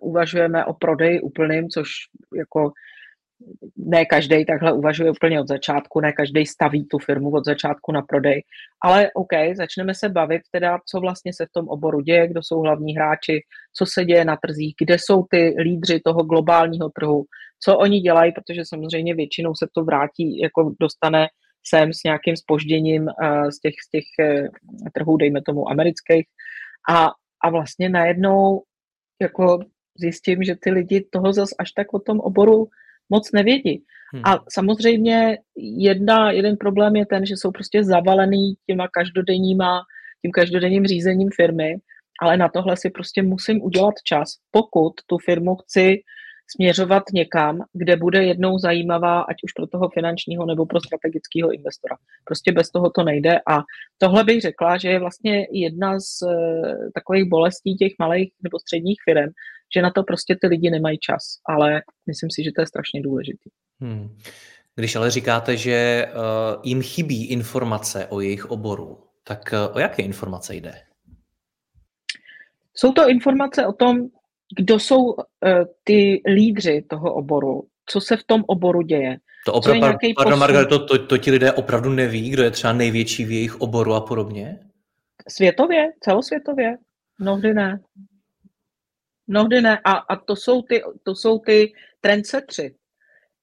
uvažujeme 0.00 0.64
o 0.64 0.74
prodeji 0.74 1.20
úplným, 1.20 1.68
což 1.68 1.88
jako 2.36 2.72
ne 3.76 4.06
každý 4.06 4.44
takhle 4.44 4.72
uvažuje 4.72 5.10
úplně 5.10 5.40
od 5.40 5.48
začátku, 5.48 6.00
ne 6.00 6.12
každý 6.12 6.46
staví 6.46 6.86
tu 6.86 6.98
firmu 6.98 7.30
od 7.30 7.44
začátku 7.44 7.92
na 7.92 8.02
prodej, 8.02 8.42
ale 8.84 9.10
OK, 9.14 9.56
začneme 9.56 9.94
se 9.94 10.08
bavit 10.08 10.42
teda, 10.52 10.78
co 10.90 11.00
vlastně 11.00 11.32
se 11.32 11.46
v 11.46 11.52
tom 11.52 11.68
oboru 11.68 12.00
děje, 12.00 12.28
kdo 12.28 12.40
jsou 12.42 12.60
hlavní 12.60 12.96
hráči, 12.96 13.40
co 13.76 13.86
se 13.86 14.04
děje 14.04 14.24
na 14.24 14.36
trzích, 14.46 14.74
kde 14.80 14.96
jsou 14.98 15.24
ty 15.30 15.54
lídři 15.58 16.00
toho 16.04 16.22
globálního 16.22 16.88
trhu, 16.88 17.24
co 17.64 17.78
oni 17.78 18.00
dělají, 18.00 18.32
protože 18.32 18.62
samozřejmě 18.64 19.14
většinou 19.14 19.54
se 19.54 19.66
to 19.74 19.84
vrátí, 19.84 20.40
jako 20.40 20.74
dostane 20.80 21.26
sem 21.68 21.92
s 21.92 22.04
nějakým 22.04 22.36
spožděním 22.36 23.02
uh, 23.02 23.48
z 23.48 23.60
těch, 23.60 23.74
z 23.86 23.90
těch 23.90 24.04
uh, 24.20 24.46
trhů, 24.94 25.16
dejme 25.16 25.42
tomu 25.42 25.70
amerických. 25.70 26.26
A, 26.90 27.10
a 27.44 27.50
vlastně 27.50 27.88
najednou 27.88 28.62
jako 29.22 29.58
zjistím, 29.98 30.42
že 30.42 30.54
ty 30.60 30.70
lidi 30.70 31.08
toho 31.12 31.32
zas 31.32 31.48
až 31.58 31.72
tak 31.72 31.94
o 31.94 31.98
tom 31.98 32.20
oboru 32.20 32.68
moc 33.10 33.32
nevědí. 33.32 33.82
Hmm. 34.14 34.22
A 34.24 34.44
samozřejmě 34.50 35.38
jedna, 35.78 36.30
jeden 36.30 36.56
problém 36.56 36.96
je 36.96 37.06
ten, 37.06 37.26
že 37.26 37.34
jsou 37.36 37.50
prostě 37.50 37.84
zavalený 37.84 38.54
těma 38.66 38.88
každodenníma, 38.88 39.80
tím 40.22 40.32
každodenním 40.32 40.84
řízením 40.84 41.28
firmy, 41.36 41.76
ale 42.22 42.36
na 42.36 42.48
tohle 42.48 42.76
si 42.76 42.90
prostě 42.90 43.22
musím 43.22 43.62
udělat 43.62 43.94
čas, 44.04 44.28
pokud 44.50 44.92
tu 45.06 45.18
firmu 45.18 45.56
chci 45.56 45.96
směřovat 46.54 47.02
někam, 47.14 47.58
kde 47.72 47.96
bude 47.96 48.24
jednou 48.24 48.58
zajímavá, 48.58 49.20
ať 49.20 49.36
už 49.44 49.52
pro 49.52 49.66
toho 49.66 49.88
finančního 49.94 50.46
nebo 50.46 50.66
pro 50.66 50.80
strategického 50.80 51.52
investora. 51.52 51.96
Prostě 52.24 52.52
bez 52.52 52.70
toho 52.70 52.90
to 52.90 53.02
nejde 53.04 53.38
a 53.50 53.62
tohle 53.98 54.24
bych 54.24 54.40
řekla, 54.40 54.78
že 54.78 54.88
je 54.88 54.98
vlastně 54.98 55.46
jedna 55.52 56.00
z 56.00 56.22
uh, 56.22 56.30
takových 56.94 57.24
bolestí 57.28 57.76
těch 57.76 57.92
malých 57.98 58.32
nebo 58.42 58.58
středních 58.58 58.98
firm, 59.04 59.30
že 59.74 59.82
na 59.82 59.90
to 59.90 60.02
prostě 60.02 60.36
ty 60.40 60.46
lidi 60.46 60.70
nemají 60.70 60.98
čas, 60.98 61.22
ale 61.48 61.82
myslím 62.06 62.30
si, 62.30 62.44
že 62.44 62.50
to 62.52 62.60
je 62.60 62.66
strašně 62.66 63.02
důležitý. 63.02 63.50
Hmm. 63.80 64.18
Když 64.74 64.96
ale 64.96 65.10
říkáte, 65.10 65.56
že 65.56 66.06
uh, 66.06 66.60
jim 66.64 66.82
chybí 66.82 67.26
informace 67.26 68.06
o 68.06 68.20
jejich 68.20 68.50
oboru, 68.50 68.98
tak 69.24 69.40
uh, 69.52 69.76
o 69.76 69.78
jaké 69.78 70.02
informace 70.02 70.54
jde? 70.54 70.74
Jsou 72.74 72.92
to 72.92 73.08
informace 73.08 73.66
o 73.66 73.72
tom, 73.72 73.96
kdo 74.58 74.78
jsou 74.78 75.02
uh, 75.04 75.22
ty 75.84 76.22
lídři 76.26 76.84
toho 76.90 77.14
oboru, 77.14 77.66
co 77.86 78.00
se 78.00 78.16
v 78.16 78.24
tom 78.24 78.44
oboru 78.46 78.82
děje. 78.82 79.16
To 79.46 79.52
opravdu, 79.52 79.98
pardon, 80.16 80.38
Margareto, 80.38 80.86
to, 80.86 81.06
to 81.06 81.18
ti 81.18 81.30
lidé 81.30 81.52
opravdu 81.52 81.90
neví, 81.90 82.30
kdo 82.30 82.42
je 82.42 82.50
třeba 82.50 82.72
největší 82.72 83.24
v 83.24 83.30
jejich 83.30 83.60
oboru 83.60 83.94
a 83.94 84.00
podobně? 84.00 84.58
Světově, 85.28 85.92
celosvětově, 86.00 86.76
mnohdy 87.18 87.54
ne. 87.54 87.80
Mnohdy 89.26 89.60
ne. 89.60 89.80
A, 89.84 89.92
a 89.92 90.16
to 90.16 90.36
jsou 90.36 90.62
ty, 90.62 90.82
to 91.02 91.14
jsou 91.14 91.38
ty 91.38 91.72
trendsetři. 92.00 92.74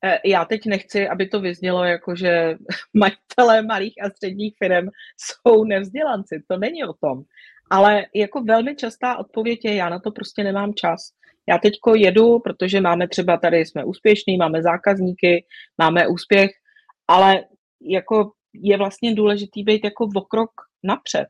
E, 0.04 0.20
já 0.30 0.46
teď 0.46 0.66
nechci, 0.66 1.08
aby 1.08 1.28
to 1.28 1.40
vyznělo 1.40 1.84
jako, 1.84 2.16
že 2.16 2.56
majitelé 2.94 3.62
malých 3.62 3.94
a 4.04 4.10
středních 4.10 4.56
firm 4.63 4.88
jsou 5.18 5.63
nevzdělanci. 5.63 6.44
To 6.48 6.58
není 6.58 6.84
o 6.84 6.94
tom. 6.94 7.24
Ale 7.72 8.06
jako 8.16 8.42
velmi 8.44 8.75
častá 8.75 9.18
odpověď 9.18 9.66
je, 9.66 9.75
já 9.75 9.90
na 9.90 10.00
to 10.00 10.12
prostě 10.12 10.44
nemám 10.44 10.74
čas. 10.74 11.12
Já 11.50 11.58
teďko 11.58 11.96
jedu, 11.96 12.40
protože 12.40 12.82
máme 12.82 13.08
třeba 13.08 13.38
tady, 13.38 13.58
jsme 13.58 13.86
úspěšní, 13.86 14.38
máme 14.38 14.62
zákazníky, 14.62 15.46
máme 15.78 16.08
úspěch, 16.08 16.52
ale 17.08 17.44
jako 17.82 18.32
je 18.54 18.78
vlastně 18.78 19.16
důležitý 19.16 19.63
být 19.63 19.84
jako 19.84 20.08
v 20.08 20.28
krok 20.30 20.52
napřed. 20.84 21.28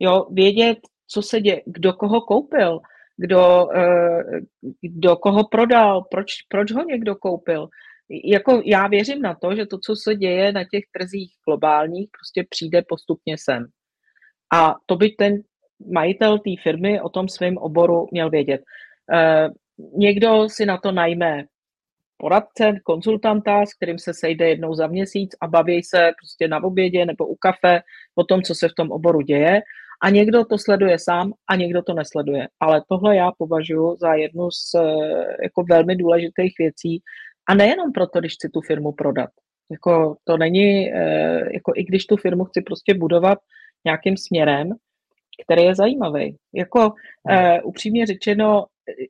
Jo, 0.00 0.26
vědět, 0.30 0.78
co 1.06 1.22
se 1.22 1.40
děje, 1.40 1.62
kdo 1.66 1.92
koho 1.92 2.20
koupil, 2.20 2.80
kdo, 3.18 3.68
eh, 3.76 4.22
kdo 4.80 5.16
koho 5.16 5.48
prodal, 5.48 6.04
proč, 6.10 6.26
proč 6.48 6.72
ho 6.72 6.84
někdo 6.84 7.16
koupil. 7.16 7.68
Jako 8.24 8.62
já 8.64 8.88
věřím 8.88 9.22
na 9.22 9.34
to, 9.34 9.54
že 9.56 9.66
to, 9.66 9.78
co 9.78 9.96
se 9.96 10.14
děje 10.14 10.52
na 10.52 10.64
těch 10.64 10.84
trzích 10.92 11.32
globálních, 11.48 12.08
prostě 12.18 12.44
přijde 12.50 12.82
postupně 12.88 13.36
sem. 13.38 13.66
A 14.54 14.74
to 14.86 14.96
by 14.96 15.10
ten 15.10 15.42
majitel 15.92 16.38
té 16.38 16.50
firmy 16.62 17.00
o 17.00 17.08
tom 17.08 17.28
svém 17.28 17.56
oboru 17.56 18.06
měl 18.12 18.30
vědět. 18.30 18.60
Eh, 19.12 19.48
někdo 19.96 20.48
si 20.48 20.66
na 20.66 20.78
to 20.78 20.92
najme 20.92 21.44
poradce, 22.16 22.72
konzultanta, 22.84 23.66
s 23.66 23.74
kterým 23.74 23.98
se 23.98 24.14
sejde 24.14 24.48
jednou 24.48 24.74
za 24.74 24.86
měsíc 24.86 25.30
a 25.40 25.46
baví 25.46 25.82
se 25.82 26.10
prostě 26.22 26.48
na 26.48 26.64
obědě 26.64 27.06
nebo 27.06 27.26
u 27.26 27.34
kafe 27.34 27.80
o 28.14 28.24
tom, 28.24 28.42
co 28.42 28.54
se 28.54 28.68
v 28.68 28.74
tom 28.76 28.90
oboru 28.90 29.20
děje 29.20 29.62
a 30.02 30.10
někdo 30.10 30.44
to 30.44 30.58
sleduje 30.58 30.98
sám 30.98 31.32
a 31.50 31.56
někdo 31.56 31.82
to 31.82 31.94
nesleduje. 31.94 32.48
Ale 32.60 32.82
tohle 32.88 33.16
já 33.16 33.30
považuji 33.38 33.96
za 34.00 34.14
jednu 34.14 34.50
z 34.50 34.74
eh, 34.74 35.36
jako 35.42 35.64
velmi 35.70 35.96
důležitých 35.96 36.54
věcí. 36.58 37.02
A 37.48 37.54
nejenom 37.54 37.92
proto, 37.92 38.20
když 38.20 38.34
chci 38.34 38.48
tu 38.48 38.60
firmu 38.60 38.92
prodat. 38.92 39.30
Jako 39.70 40.16
to 40.24 40.36
není, 40.36 40.92
eh, 40.94 41.40
jako 41.52 41.72
i 41.76 41.84
když 41.84 42.06
tu 42.06 42.16
firmu 42.16 42.44
chci 42.44 42.62
prostě 42.62 42.94
budovat 42.94 43.38
nějakým 43.84 44.16
směrem, 44.16 44.70
který 45.44 45.62
je 45.62 45.74
zajímavý. 45.74 46.36
Jako 46.54 46.80
uh, 46.88 47.58
upřímně 47.64 48.06
řečeno, 48.06 48.64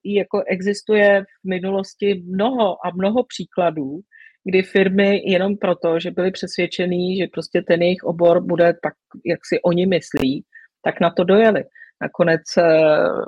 jako 0.04 0.42
existuje 0.47 1.23
v 1.23 1.49
minulosti 1.49 2.23
mnoho 2.26 2.87
a 2.87 2.90
mnoho 2.95 3.25
příkladů, 3.25 4.00
kdy 4.45 4.62
firmy 4.62 5.23
jenom 5.25 5.57
proto, 5.57 6.00
že 6.00 6.11
byly 6.11 6.30
přesvědčený, 6.30 7.16
že 7.16 7.26
prostě 7.33 7.62
ten 7.62 7.83
jejich 7.83 8.02
obor 8.04 8.42
bude 8.42 8.75
tak, 8.83 8.95
jak 9.26 9.38
si 9.49 9.61
oni 9.62 9.87
myslí, 9.87 10.45
tak 10.88 11.00
na 11.00 11.11
to 11.11 11.25
dojeli. 11.25 11.64
Nakonec 12.02 12.40
eh, 12.59 12.62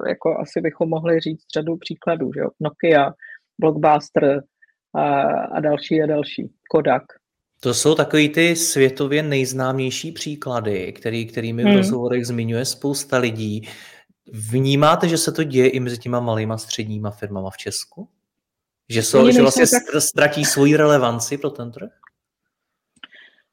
jako 0.09 0.39
asi 0.39 0.61
bychom 0.61 0.89
mohli 0.89 1.21
říct 1.21 1.45
řadu 1.55 1.77
příkladů, 1.77 2.33
že 2.35 2.41
jo? 2.41 2.49
Nokia, 2.61 3.13
Blockbuster 3.59 4.43
a, 4.95 5.23
a 5.33 5.61
další 5.61 6.03
a 6.03 6.07
další, 6.07 6.51
Kodak. 6.71 7.03
To 7.61 7.75
jsou 7.75 7.95
takový 7.95 8.29
ty 8.29 8.57
světově 8.57 9.23
nejznámější 9.23 10.13
příklady, 10.13 10.93
který, 10.93 11.27
kterými 11.27 11.63
hmm. 11.63 11.73
v 11.73 11.77
rozhovorech 11.77 12.27
zmiňuje 12.27 12.65
spousta 12.65 13.19
lidí. 13.19 13.69
Vnímáte, 14.33 15.09
že 15.09 15.19
se 15.19 15.33
to 15.33 15.45
děje 15.45 15.69
i 15.69 15.81
mezi 15.81 15.99
těma 15.99 16.21
malýma 16.21 16.59
středníma 16.59 17.11
firmama 17.11 17.51
v 17.51 17.57
Česku? 17.57 18.09
Že, 18.89 19.03
jsou, 19.03 19.31
že 19.31 19.43
vlastně 19.43 19.65
tak... 19.67 20.03
ztratí 20.03 20.45
svoji 20.45 20.77
relevanci 20.77 21.39
pro 21.39 21.51
ten 21.51 21.73
trh? 21.73 21.91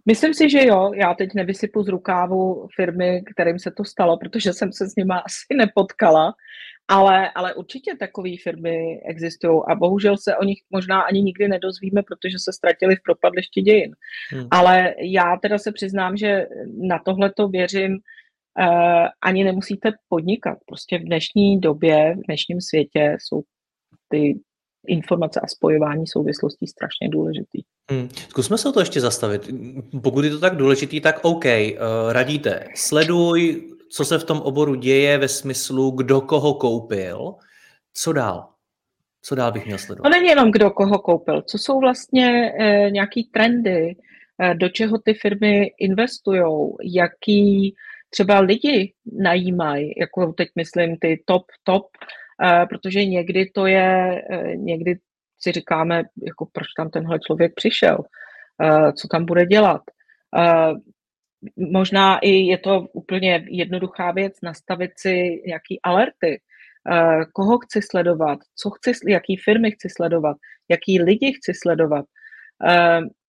Myslím 0.08 0.34
si, 0.34 0.50
že 0.50 0.66
jo. 0.66 0.92
Já 0.96 1.14
teď 1.14 1.30
nevysypu 1.36 1.84
z 1.84 1.88
rukávu 1.88 2.68
firmy, 2.76 3.22
kterým 3.34 3.60
se 3.60 3.72
to 3.72 3.86
stalo, 3.86 4.18
protože 4.18 4.54
jsem 4.54 4.72
se 4.72 4.90
s 4.90 4.96
nima 4.96 5.18
asi 5.26 5.58
nepotkala, 5.58 6.34
Ale, 6.90 7.32
ale 7.32 7.54
určitě 7.54 7.96
takové 8.00 8.30
firmy 8.44 9.02
existují 9.10 9.62
a 9.68 9.76
bohužel 9.76 10.18
se 10.18 10.38
o 10.38 10.44
nich 10.44 10.60
možná 10.72 11.02
ani 11.02 11.22
nikdy 11.22 11.48
nedozvíme, 11.48 12.04
protože 12.04 12.40
se 12.40 12.54
ztratili 12.54 12.96
v 12.96 13.04
propadlišti 13.04 13.62
dějin. 13.62 13.92
Hmm. 14.32 14.48
Ale 14.52 14.96
já 15.00 15.38
teda 15.42 15.58
se 15.58 15.72
přiznám, 15.72 16.18
že 16.18 16.48
na 16.78 17.00
tohle 17.00 17.32
to 17.34 17.48
věřím, 17.48 17.92
uh, 17.92 19.08
ani 19.22 19.44
nemusíte 19.44 19.92
podnikat. 20.10 20.58
Prostě 20.66 20.98
v 20.98 21.04
dnešní 21.04 21.60
době, 21.60 22.16
v 22.16 22.26
dnešním 22.28 22.62
světě 22.62 23.18
jsou 23.20 23.42
ty 24.10 24.40
informace 24.88 25.40
a 25.40 25.48
spojování 25.48 26.08
souvislostí 26.08 26.68
strašně 26.68 27.10
důležitý. 27.10 27.62
Hmm. 27.92 28.10
Zkusme 28.30 28.58
se 28.58 28.70
o 28.70 28.72
to 28.72 28.80
ještě 28.80 29.02
zastavit. 29.02 29.50
Pokud 30.04 30.26
je 30.26 30.32
to 30.32 30.40
tak 30.40 30.56
důležitý, 30.56 31.02
tak 31.02 31.20
OK, 31.22 31.46
uh, 31.46 31.82
radíte, 32.12 32.68
sleduj, 32.76 33.68
co 33.90 34.06
se 34.06 34.20
v 34.20 34.24
tom 34.24 34.42
oboru 34.42 34.76
děje 34.76 35.18
ve 35.18 35.28
smyslu, 35.28 35.92
kdo 35.92 36.22
koho 36.22 36.54
koupil. 36.54 37.36
Co 37.94 38.14
dál? 38.14 38.50
Co 39.22 39.36
dál 39.36 39.52
bych 39.52 39.66
měl 39.66 39.78
sledovat? 39.78 40.04
To 40.04 40.10
není 40.10 40.30
jenom 40.30 40.52
kdo 40.52 40.72
koho 40.72 41.00
koupil. 41.00 41.42
Co 41.42 41.58
jsou 41.58 41.80
vlastně 41.80 42.54
eh, 42.60 42.92
nějaký 42.92 43.24
trendy, 43.24 43.96
eh, 44.42 44.56
do 44.56 44.70
čeho 44.70 44.98
ty 44.98 45.14
firmy 45.14 45.72
investují, 45.80 46.44
jaký 46.84 47.76
třeba 48.10 48.40
lidi 48.40 48.94
najímají, 49.20 49.94
jako 50.00 50.34
teď 50.34 50.50
myslím 50.56 50.98
ty 50.98 51.24
top, 51.26 51.44
top, 51.64 51.86
protože 52.70 53.06
někdy 53.06 53.52
to 53.54 53.66
je, 53.66 54.22
eh, 54.32 54.56
někdy 54.56 54.96
si 55.40 55.52
říkáme, 55.52 56.04
jako 56.28 56.48
proč 56.54 56.68
tam 56.78 56.90
tenhle 56.90 57.20
člověk 57.20 57.52
přišel, 57.56 57.98
eh, 58.64 58.94
co 58.94 59.08
tam 59.08 59.26
bude 59.26 59.46
dělat. 59.46 59.82
Eh, 60.38 60.74
možná 61.72 62.20
i 62.20 62.30
je 62.30 62.58
to 62.58 62.88
úplně 62.94 63.46
jednoduchá 63.48 64.12
věc, 64.12 64.34
nastavit 64.44 64.92
si 64.98 65.42
nějaký 65.48 65.82
alerty, 65.84 66.42
eh, 66.92 67.26
koho 67.34 67.60
chci 67.60 67.82
sledovat, 67.82 68.40
co 68.56 68.70
chci, 68.70 68.92
jaký 69.08 69.38
firmy 69.38 69.72
chci 69.72 69.90
sledovat, 69.90 70.38
jaký 70.70 71.02
lidi 71.02 71.34
chci 71.34 71.54
sledovat. 71.54 72.06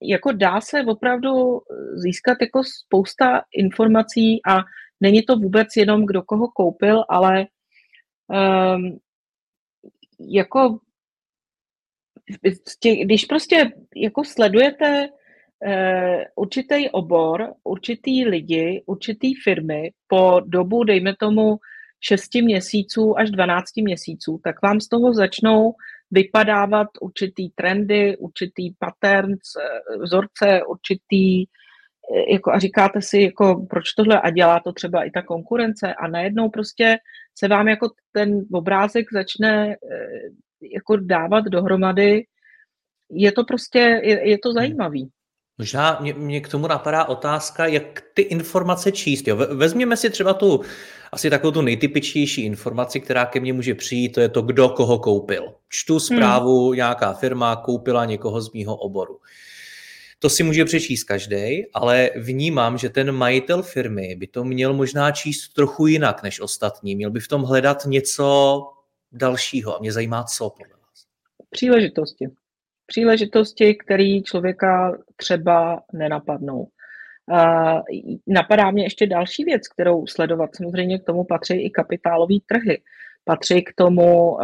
Jako 0.03 0.33
dá 0.33 0.61
se 0.61 0.85
opravdu 0.89 1.61
získat 1.95 2.39
jako 2.41 2.63
spousta 2.65 3.43
informací 3.53 4.41
a 4.49 4.59
není 5.01 5.23
to 5.23 5.37
vůbec 5.37 5.69
jenom 5.77 6.07
kdo 6.07 6.23
koho 6.23 6.49
koupil, 6.49 7.05
ale 7.09 7.47
um, 8.29 8.99
jako 10.21 10.79
když 13.05 13.25
prostě 13.25 13.73
jako 13.97 14.25
sledujete 14.25 15.09
uh, 15.67 16.23
určitý 16.37 16.91
obor, 16.91 17.55
určitý 17.65 18.25
lidi, 18.25 18.83
určitý 18.87 19.35
firmy 19.35 19.91
po 20.07 20.41
dobu, 20.45 20.85
dejme 20.85 21.17
tomu, 21.17 21.59
6 22.01 22.35
měsíců 22.35 23.19
až 23.19 23.31
12 23.31 23.77
měsíců, 23.77 24.41
tak 24.45 24.63
vám 24.63 24.81
z 24.81 24.89
toho 24.89 25.15
začnou 25.15 25.75
vypadávat 26.11 26.89
určitý 27.01 27.51
trendy, 27.51 28.17
určitý 28.17 28.75
patterns, 28.79 29.41
eh, 29.57 29.99
vzorce, 30.03 30.61
určitý, 30.69 31.45
jako 32.31 32.53
a 32.53 32.59
říkáte 32.59 33.03
si, 33.03 33.21
jako 33.21 33.67
proč 33.71 33.93
tohle 33.97 34.21
a 34.21 34.31
dělá 34.31 34.61
to 34.61 34.73
třeba 34.73 35.05
i 35.05 35.11
ta 35.11 35.23
konkurence 35.23 35.95
a 35.95 36.09
najednou 36.09 36.49
prostě 36.49 36.97
se 37.39 37.49
vám 37.49 37.69
jako 37.69 37.91
ten 38.13 38.41
obrázek 38.53 39.07
začne 39.13 39.77
jako 40.75 40.97
dávat 40.97 41.45
dohromady, 41.45 42.25
je 43.11 43.33
to 43.33 43.45
prostě, 43.45 43.79
je, 43.79 44.29
je 44.29 44.39
to 44.39 44.53
zajímavý. 44.53 45.11
Možná 45.59 45.99
mě, 46.01 46.15
mě 46.15 46.41
k 46.41 46.49
tomu 46.49 46.67
napadá 46.67 47.05
otázka, 47.05 47.67
jak 47.67 48.03
ty 48.15 48.23
informace 48.23 48.93
číst. 48.93 49.29
Jo? 49.29 49.37
Vezměme 49.37 49.97
si 49.97 50.11
třeba 50.11 50.35
tu 50.35 50.61
asi 51.13 51.31
takovou 51.31 51.51
tu 51.51 51.63
nejtypičtější 51.63 52.45
informaci, 52.45 53.01
která 53.01 53.27
ke 53.27 53.41
mně 53.41 53.53
může 53.53 53.75
přijít, 53.75 54.09
to 54.09 54.21
je 54.21 54.29
to, 54.29 54.43
kdo 54.43 54.69
koho 54.69 54.99
koupil. 54.99 55.55
Čtu 55.69 55.93
hmm. 55.93 56.01
zprávu, 56.01 56.67
hmm. 56.67 56.77
nějaká 56.77 57.13
firma 57.13 57.57
koupila 57.57 58.05
někoho 58.05 58.41
z 58.41 58.53
mýho 58.53 58.77
oboru. 58.77 59.19
To 60.21 60.31
si 60.31 60.43
může 60.43 60.65
přečíst 60.65 61.05
každý, 61.05 61.67
ale 61.75 62.11
vnímám, 62.17 62.79
že 62.79 62.89
ten 62.89 63.13
majitel 63.13 63.63
firmy 63.63 64.17
by 64.17 64.27
to 64.27 64.45
měl 64.45 64.75
možná 64.75 65.11
číst 65.11 65.49
trochu 65.49 65.87
jinak 65.87 66.23
než 66.23 66.41
ostatní. 66.41 66.97
Měl 66.97 67.11
by 67.11 67.21
v 67.21 67.29
tom 67.29 67.43
hledat 67.43 67.85
něco 67.87 68.63
dalšího 69.13 69.77
a 69.77 69.81
mě 69.81 69.93
zajímá, 69.93 70.25
co 70.25 70.51
podle 70.51 70.73
vás. 70.73 71.07
Příležitosti. 71.51 72.29
Příležitosti, 72.87 73.75
které 73.75 74.21
člověka 74.25 74.99
třeba 75.17 75.83
nenapadnou. 75.93 76.69
Uh, 77.31 77.81
napadá 78.27 78.71
mě 78.71 78.83
ještě 78.83 79.07
další 79.07 79.45
věc, 79.45 79.69
kterou 79.69 80.07
sledovat. 80.07 80.57
Samozřejmě 80.57 80.99
k 80.99 81.05
tomu 81.05 81.25
patří 81.25 81.55
i 81.55 81.71
kapitálové 81.71 82.35
trhy. 82.47 82.83
Patří 83.25 83.63
k 83.63 83.73
tomu 83.77 84.33
uh, 84.33 84.41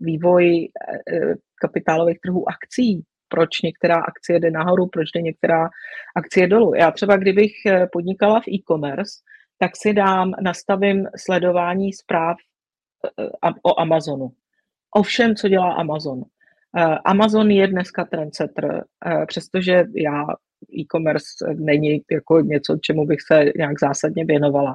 vývoj 0.00 0.68
uh, 1.12 1.34
kapitálových 1.60 2.20
trhů 2.20 2.48
akcí. 2.48 3.04
Proč 3.30 3.60
některá 3.64 3.96
akcie 3.96 4.40
jde 4.40 4.50
nahoru, 4.50 4.86
proč 4.86 5.08
jde 5.14 5.22
některá 5.22 5.68
akcie 6.16 6.46
dolů. 6.46 6.74
Já 6.74 6.90
třeba, 6.90 7.16
kdybych 7.16 7.52
podnikala 7.92 8.40
v 8.40 8.48
e-commerce, 8.48 9.12
tak 9.58 9.70
si 9.76 9.92
dám, 9.92 10.32
nastavím 10.42 11.06
sledování 11.16 11.92
zpráv 11.92 12.36
o 13.62 13.80
Amazonu. 13.80 14.30
O 14.96 15.02
všem, 15.02 15.34
co 15.34 15.48
dělá 15.48 15.72
Amazon. 15.72 16.22
Amazon 17.04 17.50
je 17.50 17.66
dneska 17.66 18.04
trendsetter, 18.04 18.84
přestože 19.26 19.84
já 19.96 20.26
e-commerce 20.78 21.54
není 21.54 22.00
jako 22.10 22.40
něco, 22.40 22.78
čemu 22.82 23.06
bych 23.06 23.20
se 23.20 23.44
nějak 23.56 23.80
zásadně 23.80 24.24
věnovala. 24.24 24.72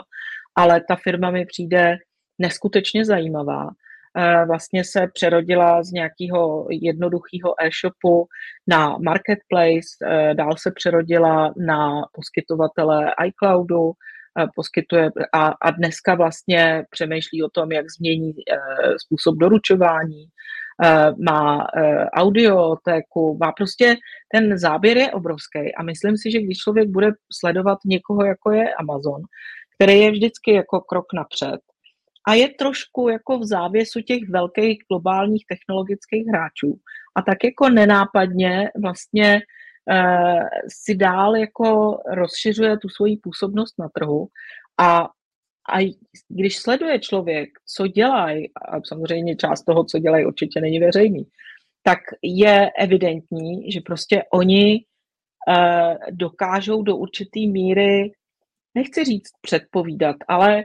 Ale 0.55 0.81
ta 0.87 0.95
firma 0.95 1.31
mi 1.31 1.45
přijde 1.45 1.97
neskutečně 2.39 3.05
zajímavá. 3.05 3.69
Vlastně 4.47 4.83
se 4.83 5.07
přerodila 5.13 5.83
z 5.83 5.91
nějakého 5.91 6.67
jednoduchého 6.69 7.55
e-shopu 7.61 8.27
na 8.67 8.97
marketplace, 8.97 9.87
dál 10.33 10.51
se 10.57 10.71
přerodila 10.75 11.53
na 11.57 12.01
poskytovatele 12.13 13.11
iCloudu, 13.25 13.91
poskytuje 14.55 15.09
a, 15.33 15.47
a 15.61 15.71
dneska 15.71 16.15
vlastně 16.15 16.83
přemýšlí 16.89 17.43
o 17.43 17.49
tom, 17.49 17.71
jak 17.71 17.85
změní 17.91 18.33
způsob 18.97 19.35
doručování, 19.37 20.25
Eh, 20.83 21.11
má 21.25 21.67
eh, 21.77 22.05
audiotéku, 22.09 23.37
má 23.41 23.51
prostě 23.51 23.95
ten 24.33 24.57
záběr 24.57 24.97
je 24.97 25.11
obrovský 25.11 25.75
a 25.77 25.83
myslím 25.83 26.17
si, 26.17 26.31
že 26.31 26.41
když 26.41 26.57
člověk 26.57 26.89
bude 26.89 27.11
sledovat 27.39 27.77
někoho, 27.85 28.25
jako 28.25 28.51
je 28.51 28.73
Amazon, 28.73 29.21
který 29.75 29.99
je 29.99 30.11
vždycky 30.11 30.53
jako 30.53 30.81
krok 30.81 31.05
napřed 31.13 31.59
a 32.27 32.33
je 32.33 32.49
trošku 32.49 33.09
jako 33.09 33.39
v 33.39 33.45
závěsu 33.45 34.01
těch 34.01 34.29
velkých 34.29 34.79
globálních 34.91 35.45
technologických 35.49 36.27
hráčů. 36.27 36.79
A 37.15 37.21
tak 37.21 37.43
jako 37.43 37.69
nenápadně 37.69 38.69
vlastně 38.81 39.41
uh, 39.91 40.43
si 40.67 40.95
dál 40.95 41.35
jako 41.35 41.97
rozšiřuje 42.07 42.77
tu 42.77 42.89
svoji 42.89 43.17
působnost 43.17 43.73
na 43.79 43.89
trhu. 43.89 44.27
A 44.77 45.09
a 45.73 45.95
když 46.29 46.57
sleduje 46.57 46.99
člověk, 46.99 47.49
co 47.65 47.87
dělají, 47.87 48.49
a 48.55 48.81
samozřejmě 48.87 49.35
část 49.35 49.63
toho, 49.63 49.83
co 49.85 49.99
dělají, 49.99 50.25
určitě 50.25 50.61
není 50.61 50.79
veřejný, 50.79 51.23
tak 51.83 51.99
je 52.21 52.71
evidentní, 52.77 53.71
že 53.71 53.81
prostě 53.85 54.23
oni 54.33 54.85
uh, 55.47 55.95
dokážou 56.11 56.83
do 56.83 56.97
určité 56.97 57.39
míry, 57.39 58.11
nechci 58.75 59.03
říct 59.03 59.31
předpovídat, 59.41 60.15
ale 60.27 60.63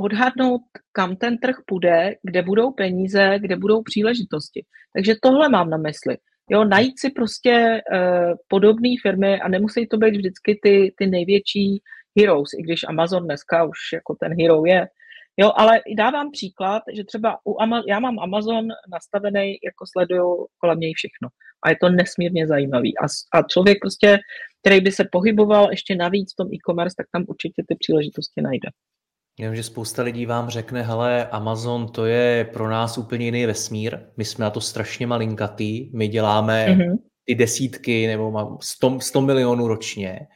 odhadnout, 0.00 0.62
kam 0.92 1.16
ten 1.16 1.38
trh 1.38 1.56
půjde, 1.66 2.14
kde 2.22 2.42
budou 2.42 2.70
peníze, 2.70 3.38
kde 3.38 3.56
budou 3.56 3.82
příležitosti. 3.82 4.64
Takže 4.94 5.14
tohle 5.22 5.48
mám 5.48 5.70
na 5.70 5.76
mysli. 5.76 6.16
Jo, 6.50 6.64
najít 6.64 7.00
si 7.00 7.10
prostě 7.10 7.82
uh, 7.92 8.34
podobné 8.48 8.88
firmy 9.02 9.40
a 9.40 9.48
nemusí 9.48 9.86
to 9.86 9.96
být 9.96 10.16
vždycky 10.16 10.58
ty, 10.62 10.94
ty 10.98 11.06
největší 11.06 11.82
heroes, 12.18 12.50
i 12.58 12.62
když 12.62 12.84
Amazon 12.88 13.24
dneska 13.24 13.64
už 13.64 13.78
jako 13.92 14.16
ten 14.20 14.32
hero 14.40 14.62
je. 14.66 14.86
Jo, 15.36 15.52
ale 15.56 15.80
dávám 15.96 16.30
příklad, 16.30 16.82
že 16.96 17.04
třeba 17.04 17.38
u 17.44 17.52
Ama- 17.52 17.84
já 17.88 18.00
mám 18.00 18.18
Amazon 18.18 18.68
nastavený, 18.92 19.48
jako 19.64 19.84
sleduju 19.92 20.46
kolem 20.58 20.80
něj 20.80 20.94
všechno. 20.94 21.28
A 21.64 21.70
je 21.70 21.76
to 21.80 21.88
nesmírně 21.88 22.46
zajímavý. 22.46 22.98
A, 22.98 23.04
a 23.38 23.42
člověk 23.42 23.78
prostě, 23.80 24.18
který 24.60 24.80
by 24.80 24.92
se 24.92 25.04
pohyboval 25.12 25.70
ještě 25.70 25.96
navíc 25.96 26.32
v 26.32 26.36
tom 26.36 26.48
e-commerce, 26.54 26.94
tak 26.96 27.06
tam 27.12 27.24
určitě 27.28 27.62
ty 27.68 27.76
příležitosti 27.78 28.42
najde. 28.42 28.68
Já 29.38 29.48
vím, 29.50 29.56
že 29.56 29.62
spousta 29.62 30.02
lidí 30.02 30.26
vám 30.26 30.50
řekne, 30.50 30.82
hele, 30.82 31.26
Amazon 31.26 31.88
to 31.88 32.04
je 32.04 32.44
pro 32.52 32.70
nás 32.70 32.98
úplně 32.98 33.24
jiný 33.24 33.46
vesmír, 33.46 33.98
my 34.16 34.24
jsme 34.24 34.44
na 34.44 34.50
to 34.50 34.60
strašně 34.60 35.06
malinkatý, 35.06 35.90
my 35.96 36.08
děláme 36.08 36.66
mm-hmm. 36.66 36.98
ty 37.24 37.34
desítky 37.34 38.06
nebo 38.06 38.58
100, 38.62 39.00
100 39.00 39.20
milionů 39.20 39.68
ročně. 39.68 40.26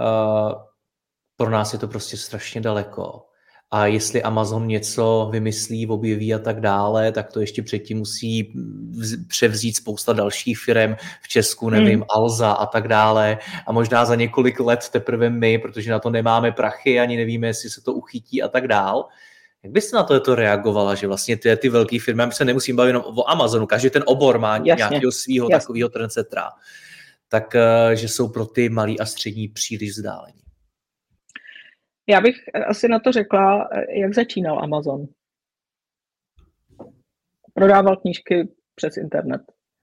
Uh, 0.00 0.52
pro 1.36 1.50
nás 1.50 1.72
je 1.72 1.78
to 1.78 1.88
prostě 1.88 2.16
strašně 2.16 2.60
daleko. 2.60 3.26
A 3.74 3.86
jestli 3.86 4.22
Amazon 4.22 4.66
něco 4.66 5.28
vymyslí, 5.32 5.86
objeví 5.86 6.34
a 6.34 6.38
tak 6.38 6.60
dále, 6.60 7.12
tak 7.12 7.32
to 7.32 7.40
ještě 7.40 7.62
předtím 7.62 7.98
musí 7.98 8.52
převzít 9.28 9.76
spousta 9.76 10.12
dalších 10.12 10.58
firm 10.58 10.94
v 11.22 11.28
Česku, 11.28 11.70
nevím, 11.70 11.98
hmm. 11.98 12.04
Alza 12.10 12.50
a 12.52 12.66
tak 12.66 12.88
dále. 12.88 13.38
A 13.66 13.72
možná 13.72 14.04
za 14.04 14.14
několik 14.14 14.60
let 14.60 14.88
teprve 14.92 15.30
my, 15.30 15.58
protože 15.58 15.90
na 15.90 15.98
to 15.98 16.10
nemáme 16.10 16.52
prachy, 16.52 17.00
ani 17.00 17.16
nevíme, 17.16 17.46
jestli 17.46 17.70
se 17.70 17.80
to 17.80 17.92
uchytí 17.92 18.42
a 18.42 18.48
tak 18.48 18.68
dál. 18.68 19.08
Jak 19.62 19.72
byste 19.72 19.96
na 19.96 20.02
to, 20.02 20.20
to 20.20 20.34
reagovala, 20.34 20.94
že 20.94 21.06
vlastně 21.06 21.36
ty, 21.36 21.56
ty 21.56 21.68
velké 21.68 22.00
firmy, 22.00 22.26
my 22.26 22.32
se 22.32 22.44
nemusím 22.44 22.76
bavit 22.76 22.88
jenom 22.88 23.02
o 23.06 23.30
Amazonu, 23.30 23.66
každý 23.66 23.90
ten 23.90 24.02
obor 24.06 24.38
má 24.38 24.58
nějakého 24.58 25.12
svého 25.12 25.48
takového 25.48 25.88
trendsetra, 25.88 26.48
tak 27.28 27.54
eh, 27.54 27.96
že 27.96 28.08
jsou 28.08 28.28
pro 28.28 28.46
ty 28.46 28.68
malý 28.68 29.00
a 29.00 29.06
střední 29.06 29.48
příliš 29.48 29.90
vzdálení. 29.90 30.41
Já 32.12 32.20
bych 32.20 32.36
asi 32.66 32.88
na 32.88 32.98
to 32.98 33.12
řekla, 33.12 33.68
jak 33.88 34.14
začínal 34.14 34.58
Amazon. 34.58 35.06
Prodával 37.54 37.96
knížky 37.96 38.48
přes 38.74 38.96
internet. 38.96 39.40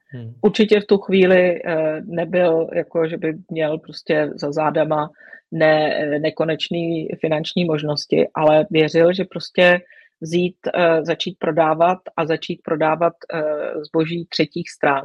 Hmm. 0.07 0.33
Určitě 0.41 0.79
v 0.79 0.85
tu 0.85 0.97
chvíli 0.97 1.61
eh, 1.65 2.01
nebyl, 2.05 2.67
jako 2.73 3.07
že 3.07 3.17
by 3.17 3.37
měl 3.49 3.77
prostě 3.77 4.29
za 4.35 4.51
zádama 4.51 5.09
ne, 5.51 6.05
nekonečný 6.19 7.07
finanční 7.21 7.65
možnosti, 7.65 8.27
ale 8.33 8.65
věřil, 8.69 9.13
že 9.13 9.23
prostě 9.25 9.81
vzít, 10.21 10.57
eh, 10.73 11.05
začít 11.05 11.37
prodávat 11.39 11.97
a 12.17 12.25
začít 12.25 12.61
prodávat 12.63 13.13
eh, 13.33 13.43
zboží 13.85 14.25
třetích 14.25 14.69
stran 14.69 15.03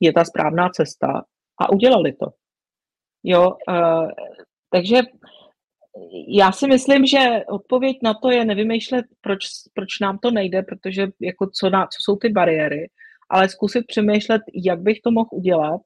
je 0.00 0.12
ta 0.12 0.24
správná 0.24 0.68
cesta 0.68 1.24
a 1.60 1.72
udělali 1.72 2.12
to. 2.12 2.26
Jo, 3.22 3.56
takže 4.70 4.96
já 6.28 6.52
si 6.52 6.66
myslím, 6.66 7.06
že 7.06 7.18
odpověď 7.48 7.96
na 8.02 8.14
to 8.14 8.30
je 8.30 8.44
nevymýšlet, 8.44 9.04
proč, 9.20 9.38
proč 9.74 10.00
nám 10.00 10.18
to 10.18 10.30
nejde, 10.30 10.62
protože 10.62 11.08
jako 11.20 11.50
co, 11.50 11.70
na, 11.70 11.86
co 11.86 11.98
jsou 12.00 12.16
ty 12.16 12.28
bariéry, 12.28 12.90
ale 13.30 13.48
zkusit 13.48 13.86
přemýšlet, 13.86 14.42
jak 14.54 14.80
bych 14.80 15.00
to 15.00 15.10
mohl 15.10 15.28
udělat, 15.32 15.80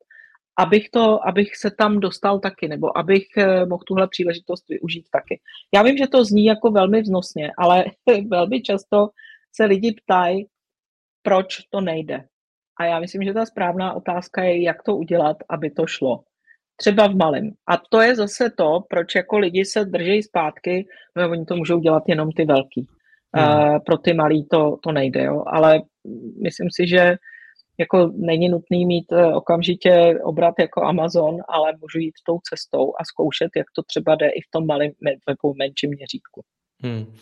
abych, 0.59 0.90
to, 0.90 1.29
abych 1.29 1.57
se 1.57 1.70
tam 1.70 2.01
dostal 2.01 2.40
taky, 2.40 2.68
nebo 2.68 2.99
abych 2.99 3.27
eh, 3.37 3.66
mohl 3.66 3.83
tuhle 3.87 4.09
příležitost 4.09 4.68
využít 4.68 5.07
taky. 5.12 5.40
Já 5.75 5.83
vím, 5.83 5.96
že 5.96 6.07
to 6.07 6.25
zní 6.25 6.44
jako 6.44 6.70
velmi 6.70 7.03
vznosně, 7.03 7.51
ale 7.59 7.85
velmi 8.29 8.62
často 8.62 9.09
se 9.53 9.64
lidi 9.64 9.92
ptají, 9.92 10.46
proč 11.23 11.57
to 11.70 11.81
nejde. 11.81 12.25
A 12.79 12.85
já 12.85 13.01
myslím, 13.01 13.23
že 13.23 13.35
ta 13.35 13.46
správná 13.46 13.92
otázka 13.92 14.42
je, 14.42 14.62
jak 14.62 14.83
to 14.83 14.96
udělat, 14.96 15.37
aby 15.49 15.70
to 15.70 15.87
šlo 15.87 16.25
třeba 16.81 17.09
v 17.09 17.14
malém. 17.14 17.51
A 17.69 17.77
to 17.90 18.01
je 18.01 18.16
zase 18.16 18.51
to, 18.51 18.81
proč 18.90 19.14
jako 19.14 19.38
lidi 19.38 19.64
se 19.64 19.85
drží 19.85 20.23
zpátky, 20.23 20.87
no 21.16 21.31
oni 21.31 21.45
to 21.45 21.57
můžou 21.57 21.81
dělat 21.81 22.03
jenom 22.07 22.33
ty 22.33 22.45
velký. 22.45 22.87
Hmm. 23.37 23.47
Uh, 23.47 23.79
pro 23.87 23.99
ty 23.99 24.14
malý 24.14 24.47
to, 24.51 24.77
to 24.83 24.93
nejde, 24.93 25.25
jo. 25.25 25.45
ale 25.47 25.83
myslím 26.43 26.69
si, 26.77 26.88
že 26.88 27.16
jako 27.79 28.12
není 28.16 28.49
nutný 28.49 28.87
mít 28.87 29.12
uh, 29.12 29.37
okamžitě 29.37 30.14
obrat 30.25 30.55
jako 30.59 30.83
Amazon, 30.83 31.37
ale 31.49 31.73
můžu 31.81 31.99
jít 31.99 32.14
tou 32.27 32.38
cestou 32.49 32.93
a 33.01 33.05
zkoušet, 33.05 33.51
jak 33.57 33.66
to 33.77 33.83
třeba 33.83 34.14
jde 34.14 34.29
i 34.29 34.40
v 34.40 34.51
tom 34.51 34.66
malém, 34.66 34.90
v 34.90 35.59
menším 35.59 35.90
měřítku. 35.90 36.43
Hmm. 36.83 37.14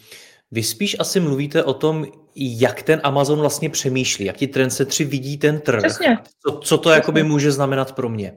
Vy 0.50 0.62
spíš 0.62 0.96
asi 0.98 1.20
mluvíte 1.20 1.64
o 1.64 1.74
tom, 1.74 2.06
jak 2.34 2.82
ten 2.82 3.00
Amazon 3.02 3.38
vlastně 3.38 3.70
přemýšlí, 3.70 4.24
jak 4.24 4.36
ti 4.36 4.46
trendsetři 4.46 5.04
vidí 5.04 5.38
ten 5.38 5.60
trh. 5.60 5.82
Přesně. 5.82 6.18
Co, 6.46 6.58
co 6.58 6.78
to 6.78 6.80
Přesně. 6.80 6.94
jakoby 6.94 7.22
může 7.22 7.52
znamenat 7.52 7.92
pro 7.92 8.08
mě. 8.08 8.32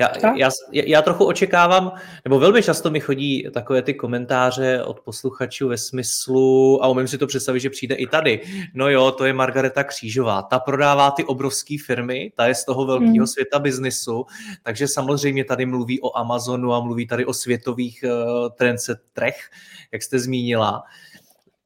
Já, 0.00 0.32
já, 0.36 0.50
já 0.72 1.02
trochu 1.02 1.24
očekávám, 1.24 1.92
nebo 2.24 2.38
velmi 2.38 2.62
často 2.62 2.90
mi 2.90 3.00
chodí 3.00 3.48
takové 3.54 3.82
ty 3.82 3.94
komentáře 3.94 4.82
od 4.84 5.00
posluchačů 5.00 5.68
ve 5.68 5.78
smyslu, 5.78 6.84
a 6.84 6.88
umím 6.88 7.08
si 7.08 7.18
to 7.18 7.26
představit, 7.26 7.60
že 7.60 7.70
přijde 7.70 7.94
i 7.94 8.06
tady. 8.06 8.40
No 8.74 8.88
jo, 8.88 9.10
to 9.10 9.24
je 9.24 9.32
Margareta 9.32 9.84
Křížová. 9.84 10.42
Ta 10.42 10.58
prodává 10.58 11.10
ty 11.10 11.24
obrovské 11.24 11.76
firmy, 11.86 12.32
ta 12.36 12.46
je 12.46 12.54
z 12.54 12.64
toho 12.64 12.86
velkého 12.86 13.12
hmm. 13.12 13.26
světa 13.26 13.58
biznisu, 13.58 14.26
takže 14.62 14.88
samozřejmě 14.88 15.44
tady 15.44 15.66
mluví 15.66 16.00
o 16.00 16.18
Amazonu 16.18 16.72
a 16.72 16.80
mluví 16.80 17.06
tady 17.06 17.26
o 17.26 17.32
světových 17.32 18.04
uh, 18.04 18.48
trendsetrech, 18.48 19.50
jak 19.92 20.02
jste 20.02 20.18
zmínila 20.18 20.82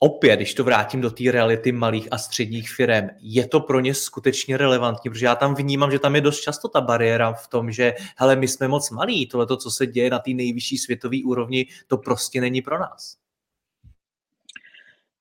opět, 0.03 0.37
když 0.37 0.55
to 0.55 0.65
vrátím 0.65 1.01
do 1.01 1.11
té 1.11 1.33
reality 1.33 1.73
malých 1.73 2.09
a 2.11 2.19
středních 2.19 2.71
firm, 2.71 3.09
je 3.21 3.49
to 3.49 3.61
pro 3.61 3.81
ně 3.81 3.95
skutečně 3.95 4.57
relevantní, 4.57 5.11
protože 5.11 5.27
já 5.27 5.35
tam 5.35 5.55
vnímám, 5.55 5.91
že 5.91 5.99
tam 5.99 6.15
je 6.15 6.21
dost 6.21 6.41
často 6.41 6.69
ta 6.69 6.81
bariéra 6.81 7.33
v 7.33 7.49
tom, 7.49 7.71
že 7.71 7.95
hele, 8.17 8.37
my 8.37 8.49
jsme 8.49 8.69
moc 8.69 8.91
malí, 8.91 9.27
tohle, 9.27 9.47
co 9.47 9.71
se 9.71 9.87
děje 9.87 10.11
na 10.11 10.19
té 10.19 10.31
nejvyšší 10.31 10.79
světové 10.79 11.17
úrovni, 11.25 11.67
to 11.87 11.99
prostě 11.99 12.41
není 12.41 12.63
pro 12.63 12.79
nás. 12.79 13.17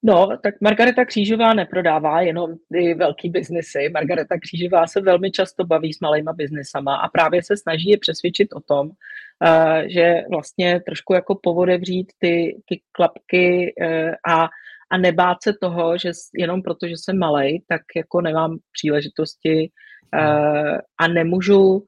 No, 0.03 0.29
tak 0.43 0.61
Margareta 0.61 1.05
Křížová 1.05 1.53
neprodává 1.53 2.21
jenom 2.21 2.53
ty 2.73 2.93
velký 2.93 3.29
biznesy. 3.29 3.89
Margareta 3.93 4.39
Křížová 4.39 4.87
se 4.87 5.01
velmi 5.01 5.31
často 5.31 5.65
baví 5.65 5.93
s 5.93 5.99
malýma 5.99 6.33
biznesama 6.33 6.95
a 6.95 7.09
právě 7.09 7.43
se 7.43 7.57
snaží 7.57 7.89
je 7.89 7.97
přesvědčit 7.97 8.53
o 8.53 8.59
tom, 8.59 8.87
uh, 8.87 9.87
že 9.87 10.23
vlastně 10.29 10.81
trošku 10.85 11.13
jako 11.13 11.35
povodevřít 11.43 12.11
ty, 12.17 12.61
ty 12.65 12.81
klapky 12.91 13.73
uh, 13.81 14.33
a 14.33 14.49
a 14.91 14.97
nebát 14.97 15.37
se 15.43 15.53
toho, 15.61 15.97
že 15.97 16.11
jenom 16.37 16.61
proto, 16.61 16.87
že 16.87 16.93
jsem 16.97 17.17
malej, 17.17 17.63
tak 17.67 17.81
jako 17.95 18.21
nemám 18.21 18.57
příležitosti 18.71 19.69
uh, 20.15 20.77
a 20.97 21.07
nemůžu 21.07 21.59
uh, 21.61 21.81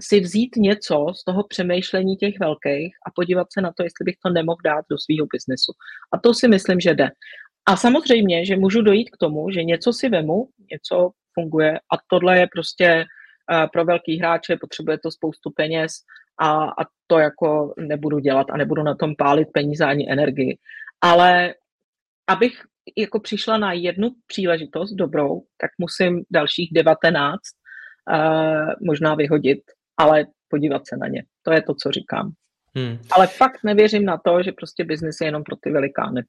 si 0.00 0.20
vzít 0.20 0.56
něco 0.56 1.06
z 1.16 1.24
toho 1.24 1.44
přemýšlení 1.48 2.16
těch 2.16 2.40
velkých 2.40 2.94
a 3.06 3.10
podívat 3.14 3.46
se 3.52 3.60
na 3.60 3.72
to, 3.76 3.82
jestli 3.82 4.04
bych 4.04 4.14
to 4.24 4.32
nemohl 4.32 4.58
dát 4.64 4.84
do 4.90 4.96
svého 4.98 5.26
biznesu. 5.32 5.72
A 6.12 6.18
to 6.18 6.34
si 6.34 6.48
myslím, 6.48 6.80
že 6.80 6.94
jde. 6.94 7.08
A 7.66 7.76
samozřejmě, 7.76 8.46
že 8.46 8.56
můžu 8.56 8.82
dojít 8.82 9.10
k 9.10 9.16
tomu, 9.16 9.50
že 9.50 9.64
něco 9.64 9.92
si 9.92 10.08
vemu, 10.08 10.48
něco 10.72 11.10
funguje 11.34 11.78
a 11.78 11.96
tohle 12.10 12.38
je 12.38 12.46
prostě 12.52 13.04
uh, 13.52 13.66
pro 13.72 13.84
velký 13.84 14.18
hráče, 14.18 14.56
potřebuje 14.60 14.98
to 14.98 15.10
spoustu 15.10 15.50
peněz 15.56 15.92
a, 16.40 16.64
a 16.64 16.84
to 17.06 17.18
jako 17.18 17.74
nebudu 17.78 18.18
dělat 18.18 18.46
a 18.50 18.56
nebudu 18.56 18.82
na 18.82 18.94
tom 18.94 19.14
pálit 19.18 19.48
peníze 19.52 19.84
ani 19.84 20.12
energii. 20.12 20.58
Ale 21.00 21.54
abych 22.30 22.62
jako 22.96 23.20
přišla 23.20 23.58
na 23.58 23.72
jednu 23.72 24.10
příležitost 24.26 24.92
dobrou, 24.92 25.42
tak 25.60 25.70
musím 25.78 26.24
dalších 26.30 26.70
19 26.72 27.40
uh, 28.10 28.16
možná 28.86 29.14
vyhodit, 29.14 29.60
ale 29.96 30.26
podívat 30.48 30.82
se 30.86 30.96
na 30.96 31.08
ně. 31.08 31.24
To 31.42 31.52
je 31.52 31.62
to, 31.62 31.74
co 31.74 31.90
říkám. 31.90 32.32
Hmm. 32.76 32.98
Ale 33.12 33.26
fakt 33.26 33.64
nevěřím 33.64 34.04
na 34.04 34.18
to, 34.24 34.42
že 34.42 34.52
prostě 34.52 34.84
biznis 34.84 35.20
je 35.20 35.26
jenom 35.26 35.42
pro 35.42 35.56
ty 35.56 35.70
velikány. 35.70 36.22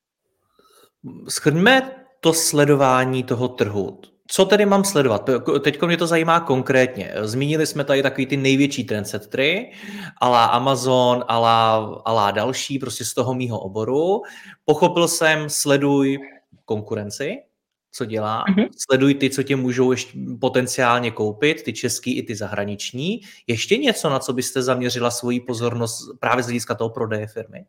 Schrňme 1.30 1.92
to 2.20 2.34
sledování 2.34 3.24
toho 3.24 3.48
trhu. 3.48 4.02
Co 4.34 4.46
tedy 4.46 4.66
mám 4.66 4.84
sledovat? 4.84 5.30
Teď 5.62 5.82
mě 5.82 5.98
to 5.98 6.08
zajímá 6.08 6.40
konkrétně. 6.40 7.14
Zmínili 7.22 7.68
jsme 7.68 7.84
tady 7.84 8.04
takový 8.04 8.26
ty 8.26 8.38
největší 8.38 8.84
trendsetry, 8.84 9.72
ala 10.18 10.46
Amazon, 10.46 11.24
ala, 11.28 11.76
ala 12.06 12.32
další, 12.32 12.80
prostě 12.80 13.06
z 13.06 13.14
toho 13.14 13.34
mýho 13.34 13.60
oboru. 13.60 14.22
Pochopil 14.66 15.08
jsem, 15.08 15.50
sleduj 15.50 16.20
konkurenci, 16.66 17.38
co 17.92 18.06
dělá, 18.06 18.44
mm-hmm. 18.50 18.68
sleduj 18.90 19.14
ty, 19.14 19.30
co 19.30 19.44
tě 19.44 19.56
můžou 19.56 19.92
ještě 19.92 20.20
potenciálně 20.42 21.12
koupit, 21.12 21.64
ty 21.64 21.74
český 21.74 22.18
i 22.18 22.24
ty 22.24 22.36
zahraniční. 22.36 23.22
Ještě 23.48 23.78
něco, 23.78 24.10
na 24.10 24.20
co 24.20 24.34
byste 24.34 24.62
zaměřila 24.62 25.12
svoji 25.12 25.40
pozornost 25.40 26.10
právě 26.20 26.44
z 26.44 26.46
hlediska 26.46 26.76
toho 26.76 26.90
prodeje 26.90 27.28
firmy? 27.28 27.66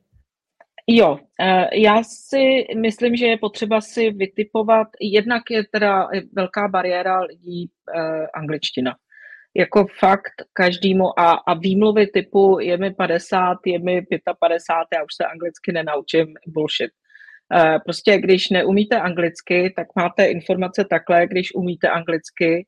Jo, 0.86 1.18
eh, 1.40 1.80
já 1.80 2.02
si 2.04 2.66
myslím, 2.76 3.16
že 3.16 3.26
je 3.26 3.36
potřeba 3.36 3.80
si 3.80 4.10
vytipovat, 4.10 4.88
jednak 5.00 5.42
je 5.50 5.64
teda 5.72 6.08
velká 6.32 6.68
bariéra 6.68 7.20
lidí 7.20 7.70
eh, 7.96 8.26
angličtina. 8.34 8.96
Jako 9.56 9.86
fakt 9.98 10.32
každému 10.52 11.20
a, 11.20 11.30
a 11.32 11.54
výmluvy 11.54 12.06
typu 12.06 12.58
je 12.60 12.76
mi 12.76 12.94
50, 12.94 13.58
je 13.66 13.78
mi 13.78 14.02
55, 14.40 14.98
já 14.98 15.04
už 15.04 15.14
se 15.16 15.24
anglicky 15.24 15.72
nenaučím, 15.72 16.26
bullshit. 16.46 16.90
Eh, 17.54 17.78
prostě 17.84 18.18
když 18.18 18.50
neumíte 18.50 19.00
anglicky, 19.00 19.72
tak 19.76 19.86
máte 19.96 20.24
informace 20.24 20.84
takhle, 20.90 21.26
když 21.26 21.54
umíte 21.54 21.88
anglicky, 21.88 22.66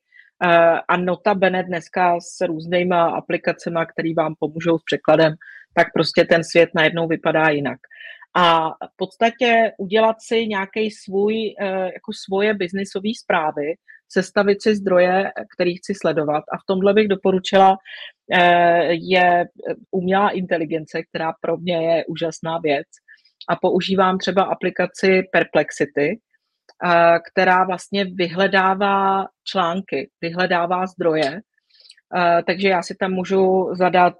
a 0.89 0.97
notabene 0.97 1.63
dneska 1.63 2.21
s 2.21 2.47
různýma 2.47 3.05
aplikacemi, 3.05 3.81
které 3.93 4.15
vám 4.15 4.35
pomůžou 4.39 4.79
s 4.79 4.83
překladem, 4.85 5.35
tak 5.75 5.87
prostě 5.95 6.25
ten 6.25 6.45
svět 6.45 6.71
najednou 6.75 7.09
vypadá 7.09 7.49
jinak 7.51 7.79
a 8.35 8.69
v 8.71 8.97
podstatě 8.97 9.73
udělat 9.79 10.17
si 10.21 10.47
nějaký 10.47 10.91
svůj, 10.91 11.55
eh, 11.61 11.67
jako 11.85 12.13
svoje 12.27 12.55
biznisové 12.55 13.11
zprávy, 13.23 13.75
sestavit 14.09 14.63
si 14.63 14.75
zdroje, 14.75 15.33
který 15.55 15.77
chci 15.77 15.95
sledovat. 15.95 16.45
A 16.53 16.57
v 16.57 16.67
tomhle 16.67 16.95
bych 16.95 17.09
doporučila 17.09 17.77
eh, 18.33 18.93
je 18.93 19.45
umělá 19.91 20.31
inteligence, 20.31 21.03
která 21.03 21.33
pro 21.41 21.57
mě 21.57 21.75
je 21.75 22.05
úžasná 22.05 22.59
věc. 22.59 22.87
A 23.49 23.57
používám 23.57 24.19
třeba 24.19 24.43
aplikaci 24.43 25.23
Perplexity, 25.33 26.09
eh, 26.11 27.19
která 27.31 27.65
vlastně 27.65 28.05
vyhledává 28.05 29.27
články, 29.45 30.11
vyhledává 30.21 30.87
zdroje. 30.87 31.41
Takže 32.47 32.69
já 32.69 32.83
si 32.83 32.95
tam 32.95 33.13
můžu 33.13 33.69
zadat, 33.73 34.15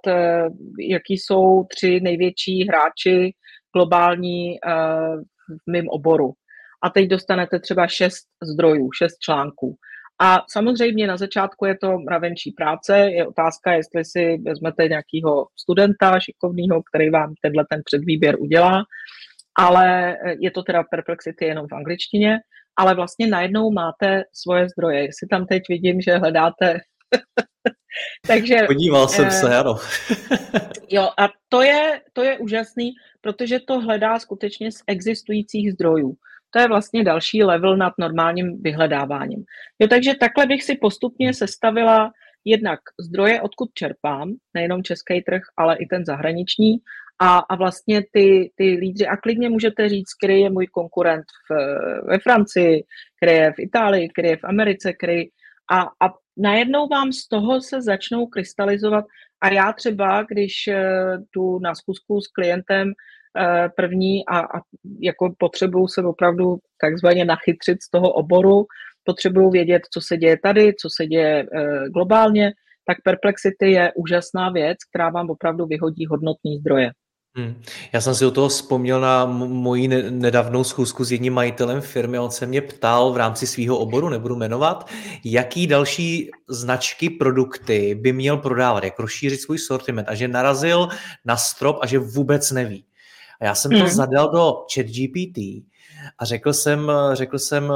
jaký 0.89 1.17
jsou 1.17 1.63
tři 1.63 1.99
největší 1.99 2.67
hráči 2.67 3.33
globální 3.75 4.49
uh, 4.51 5.21
v 5.49 5.71
mém 5.71 5.85
oboru. 5.89 6.33
A 6.83 6.89
teď 6.89 7.09
dostanete 7.09 7.59
třeba 7.59 7.87
šest 7.87 8.27
zdrojů, 8.43 8.89
šest 8.91 9.17
článků. 9.19 9.75
A 10.21 10.37
samozřejmě 10.49 11.07
na 11.07 11.17
začátku 11.17 11.65
je 11.65 11.77
to 11.77 11.97
mravenčí 11.99 12.51
práce, 12.51 12.97
je 12.97 13.27
otázka, 13.27 13.73
jestli 13.73 14.05
si 14.05 14.37
vezmete 14.37 14.87
nějakého 14.87 15.47
studenta 15.59 16.19
šikovného, 16.19 16.83
který 16.83 17.09
vám 17.09 17.33
tenhle 17.41 17.65
ten 17.69 17.81
předvýběr 17.85 18.35
udělá. 18.39 18.83
ale 19.57 20.17
je 20.39 20.51
to 20.51 20.63
teda 20.63 20.83
Perplexity 20.83 21.45
jenom 21.45 21.67
v 21.67 21.73
angličtině, 21.75 22.37
ale 22.77 22.95
vlastně 22.95 23.27
najednou 23.27 23.71
máte 23.71 24.23
svoje 24.33 24.69
zdroje. 24.69 24.99
Jestli 25.05 25.27
tam 25.27 25.45
teď 25.45 25.63
vidím, 25.69 26.01
že 26.01 26.17
hledáte 26.17 26.79
Takže, 28.27 28.55
Podíval 28.67 29.07
jsem 29.07 29.31
se, 29.31 29.49
eh, 29.51 29.57
ano. 29.57 29.75
jo, 30.89 31.09
a 31.17 31.29
to 31.49 31.61
je, 31.61 32.01
to 32.13 32.23
je 32.23 32.37
úžasný, 32.37 32.91
protože 33.21 33.59
to 33.59 33.79
hledá 33.79 34.19
skutečně 34.19 34.71
z 34.71 34.83
existujících 34.87 35.73
zdrojů. 35.73 36.13
To 36.49 36.59
je 36.59 36.67
vlastně 36.67 37.03
další 37.03 37.43
level 37.43 37.77
nad 37.77 37.93
normálním 37.99 38.61
vyhledáváním. 38.61 39.43
Jo, 39.79 39.87
takže 39.87 40.13
takhle 40.19 40.45
bych 40.45 40.63
si 40.63 40.77
postupně 40.77 41.33
sestavila 41.33 42.11
jednak 42.45 42.79
zdroje, 42.99 43.41
odkud 43.41 43.69
čerpám, 43.73 44.33
nejenom 44.53 44.83
český 44.83 45.21
trh, 45.21 45.41
ale 45.57 45.77
i 45.77 45.85
ten 45.85 46.05
zahraniční, 46.05 46.77
a, 47.19 47.37
a 47.37 47.55
vlastně 47.55 48.03
ty, 48.11 48.51
ty 48.55 48.63
lídři, 48.63 49.07
a 49.07 49.17
klidně 49.17 49.49
můžete 49.49 49.89
říct, 49.89 50.13
který 50.13 50.39
je 50.39 50.49
můj 50.49 50.67
konkurent 50.67 51.25
v, 51.49 51.53
ve 52.07 52.19
Francii, 52.19 52.83
který 53.17 53.37
je 53.37 53.51
v 53.51 53.59
Itálii, 53.59 54.09
který 54.09 54.27
je 54.27 54.37
v 54.37 54.43
Americe, 54.43 54.93
který 54.93 55.23
a, 55.71 55.81
a 55.81 56.13
najednou 56.37 56.87
vám 56.87 57.11
z 57.11 57.27
toho 57.27 57.61
se 57.61 57.81
začnou 57.81 58.27
krystalizovat 58.27 59.05
a 59.41 59.53
já 59.53 59.73
třeba, 59.73 60.23
když 60.23 60.67
eh, 60.67 61.17
tu 61.33 61.59
na 61.59 61.75
zkusku 61.75 62.21
s 62.21 62.27
klientem 62.27 62.91
eh, 63.37 63.69
první 63.75 64.25
a, 64.25 64.39
a 64.39 64.61
jako 65.01 65.33
potřebuju 65.37 65.87
se 65.87 66.01
opravdu 66.01 66.57
takzvaně 66.81 67.25
nachytřit 67.25 67.83
z 67.83 67.89
toho 67.89 68.11
oboru, 68.11 68.65
potřebuju 69.03 69.49
vědět, 69.49 69.81
co 69.93 70.01
se 70.01 70.17
děje 70.17 70.37
tady, 70.43 70.73
co 70.81 70.89
se 70.89 71.07
děje 71.07 71.47
eh, 71.53 71.89
globálně, 71.89 72.53
tak 72.87 72.97
Perplexity 73.03 73.71
je 73.71 73.91
úžasná 73.95 74.49
věc, 74.49 74.77
která 74.89 75.09
vám 75.09 75.29
opravdu 75.29 75.65
vyhodí 75.65 76.05
hodnotný 76.05 76.57
zdroje. 76.57 76.91
Hmm. 77.37 77.61
Já 77.93 78.01
jsem 78.01 78.15
si 78.15 78.25
o 78.25 78.31
toho 78.31 78.49
vzpomněl 78.49 79.01
na 79.01 79.25
moji 79.25 79.87
nedávnou 80.09 80.63
schůzku 80.63 81.05
s 81.05 81.11
jedním 81.11 81.33
majitelem 81.33 81.81
firmy. 81.81 82.19
On 82.19 82.31
se 82.31 82.45
mě 82.45 82.61
ptal 82.61 83.13
v 83.13 83.17
rámci 83.17 83.47
svého 83.47 83.77
oboru, 83.77 84.09
nebudu 84.09 84.35
jmenovat, 84.35 84.89
jaký 85.23 85.67
další 85.67 86.31
značky, 86.49 87.09
produkty 87.09 87.95
by 87.95 88.13
měl 88.13 88.37
prodávat, 88.37 88.83
jak 88.83 88.99
rozšířit 88.99 89.41
svůj 89.41 89.57
sortiment 89.57 90.07
a 90.09 90.15
že 90.15 90.27
narazil 90.27 90.87
na 91.25 91.37
strop 91.37 91.77
a 91.81 91.87
že 91.87 91.99
vůbec 91.99 92.51
neví. 92.51 92.85
A 93.41 93.45
já 93.45 93.55
jsem 93.55 93.71
to 93.71 93.77
hmm. 93.77 93.87
zadal 93.87 94.31
do 94.31 94.53
ChatGPT 94.73 95.37
a 96.19 96.25
řekl 96.25 96.53
jsem, 96.53 96.91
řekl 97.13 97.39
jsem, 97.39 97.71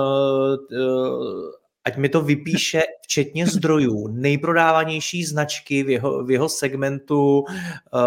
ať 1.85 1.97
mi 1.97 2.09
to 2.09 2.21
vypíše 2.21 2.81
včetně 3.01 3.47
zdrojů 3.47 4.07
nejprodávanější 4.07 5.25
značky 5.25 5.83
v 5.83 5.89
jeho, 5.89 6.23
v 6.23 6.31
jeho 6.31 6.49
segmentu 6.49 7.43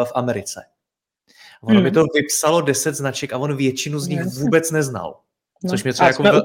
v 0.04 0.12
Americe. 0.14 0.71
Ono 1.62 1.74
hmm. 1.74 1.84
mi 1.84 1.90
to 1.90 2.04
vypsalo 2.14 2.60
10 2.60 2.94
značek 2.94 3.32
a 3.32 3.38
on 3.38 3.56
většinu 3.56 3.98
z 3.98 4.08
nich 4.08 4.24
vůbec 4.24 4.70
neznal. 4.70 5.20
No. 5.64 5.70
Což 5.70 5.84
mě 5.84 5.92
třeba 5.92 6.06
jako 6.06 6.22
vel, 6.22 6.42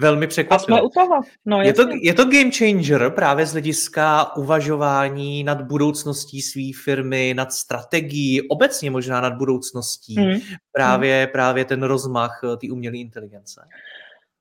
velmi 0.00 0.26
překvapilo. 0.26 0.76
A 0.76 0.80
jsme 0.80 0.86
u 0.86 0.88
toho. 0.88 1.20
No, 1.44 1.62
je, 1.62 1.72
to, 1.72 1.86
je 2.02 2.14
to 2.14 2.24
game 2.24 2.50
changer 2.50 3.10
právě 3.10 3.46
z 3.46 3.52
hlediska 3.52 4.36
uvažování 4.36 5.44
nad 5.44 5.62
budoucností 5.62 6.42
své 6.42 6.62
firmy, 6.84 7.34
nad 7.36 7.52
strategií, 7.52 8.48
obecně 8.48 8.90
možná 8.90 9.20
nad 9.20 9.32
budoucností. 9.32 10.16
Hmm. 10.16 10.38
Právě, 10.72 11.22
hmm. 11.24 11.32
právě 11.32 11.64
ten 11.64 11.82
rozmach 11.82 12.40
eh, 12.44 12.56
té 12.56 12.72
umělé 12.72 12.96
inteligence. 12.96 13.60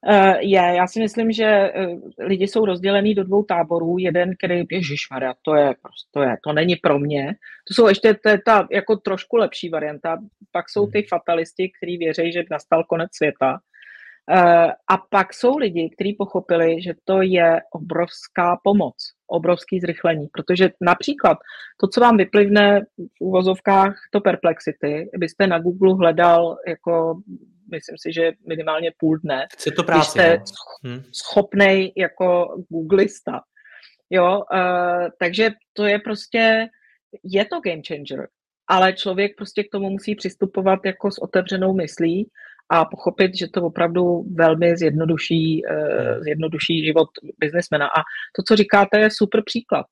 Uh, 0.10 0.36
je, 0.40 0.60
já 0.76 0.88
si 0.88 1.00
myslím, 1.00 1.32
že 1.32 1.72
uh, 1.72 2.00
lidi 2.20 2.48
jsou 2.48 2.66
rozdělení 2.66 3.16
do 3.16 3.24
dvou 3.24 3.44
táborů. 3.44 3.98
Jeden, 4.00 4.32
který, 4.38 4.64
ježišmarja, 4.72 5.34
to 5.42 5.56
je, 5.56 5.66
prostě, 5.82 6.10
to 6.12 6.22
je, 6.22 6.38
to 6.44 6.54
není 6.54 6.76
pro 6.76 7.00
mě. 7.00 7.36
To 7.68 7.74
jsou 7.74 7.88
ještě, 7.88 8.14
to 8.14 8.30
je 8.30 8.42
ta 8.46 8.68
jako 8.72 8.96
trošku 8.96 9.36
lepší 9.38 9.70
varianta. 9.70 10.18
Pak 10.52 10.70
jsou 10.70 10.88
ty 10.88 11.00
hmm. 11.00 11.08
fatalisti, 11.10 11.72
kteří 11.78 11.98
věří, 11.98 12.32
že 12.32 12.44
nastal 12.52 12.84
konec 12.84 13.16
světa. 13.16 13.60
Uh, 14.32 14.72
a 14.88 14.98
pak 15.10 15.34
jsou 15.34 15.58
lidi, 15.58 15.90
kteří 15.90 16.14
pochopili, 16.14 16.82
že 16.82 16.94
to 17.04 17.22
je 17.22 17.62
obrovská 17.72 18.60
pomoc, 18.64 18.96
obrovský 19.28 19.80
zrychlení, 19.80 20.28
protože 20.34 20.70
například 20.82 21.38
to, 21.82 21.88
co 21.88 22.02
vám 22.02 22.18
vyplivne 22.18 22.82
v 22.98 23.22
úvozovkách 23.22 23.96
to 24.12 24.22
perplexity, 24.22 25.10
byste 25.18 25.48
na 25.48 25.60
Google 25.60 25.96
hledal 25.96 26.58
jako 26.68 27.22
myslím 27.76 27.98
si, 27.98 28.14
že 28.14 28.32
minimálně 28.48 28.92
půl 28.98 29.18
dne. 29.18 29.48
Chce 29.54 29.72
to 29.72 29.84
práci, 29.84 30.10
jste 30.10 30.38
no. 30.38 30.90
hmm. 30.90 31.04
schopnej 31.12 31.94
jako 31.98 32.56
googlista. 32.70 33.42
Jo, 34.10 34.42
uh, 34.54 35.08
takže 35.20 35.50
to 35.74 35.86
je 35.86 36.00
prostě, 36.00 36.68
je 37.24 37.46
to 37.46 37.62
game 37.66 37.82
changer, 37.88 38.28
ale 38.68 38.94
člověk 38.94 39.32
prostě 39.38 39.64
k 39.64 39.72
tomu 39.72 39.90
musí 39.90 40.16
přistupovat 40.16 40.80
jako 40.86 41.12
s 41.12 41.18
otevřenou 41.18 41.74
myslí 41.74 42.30
a 42.70 42.86
pochopit, 42.86 43.32
že 43.38 43.48
to 43.48 43.62
opravdu 43.62 44.26
velmi 44.36 44.78
zjednoduší, 44.78 45.62
uh, 45.66 46.24
zjednoduší 46.24 46.86
život 46.86 47.10
biznesmena. 47.38 47.88
A 47.88 48.00
to, 48.36 48.44
co 48.48 48.56
říkáte, 48.56 49.00
je 49.00 49.10
super 49.12 49.42
příklad. 49.46 49.86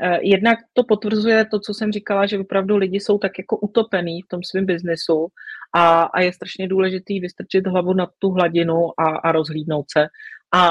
Eh, 0.00 0.18
jednak 0.22 0.58
to 0.72 0.84
potvrzuje 0.84 1.44
to, 1.44 1.60
co 1.60 1.74
jsem 1.74 1.92
říkala, 1.92 2.26
že 2.26 2.38
opravdu 2.38 2.76
lidi 2.76 3.00
jsou 3.00 3.18
tak 3.18 3.38
jako 3.38 3.56
utopení 3.56 4.22
v 4.22 4.28
tom 4.28 4.40
svém 4.42 4.66
biznesu 4.66 5.26
a, 5.74 6.02
a 6.02 6.20
je 6.20 6.32
strašně 6.32 6.68
důležitý 6.68 7.20
vystrčit 7.20 7.66
hlavu 7.66 7.92
na 7.92 8.06
tu 8.18 8.30
hladinu 8.30 9.00
a, 9.00 9.04
a 9.04 9.32
rozhlídnout 9.32 9.86
se. 9.90 10.06
A 10.54 10.70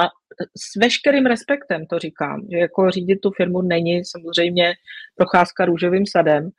s 0.56 0.76
veškerým 0.80 1.26
respektem 1.26 1.86
to 1.86 1.98
říkám, 1.98 2.46
že 2.52 2.58
jako 2.58 2.90
řídit 2.90 3.16
tu 3.16 3.30
firmu 3.30 3.62
není 3.62 4.04
samozřejmě 4.04 4.74
procházka 5.16 5.64
růžovým 5.64 6.06
sadem, 6.06 6.50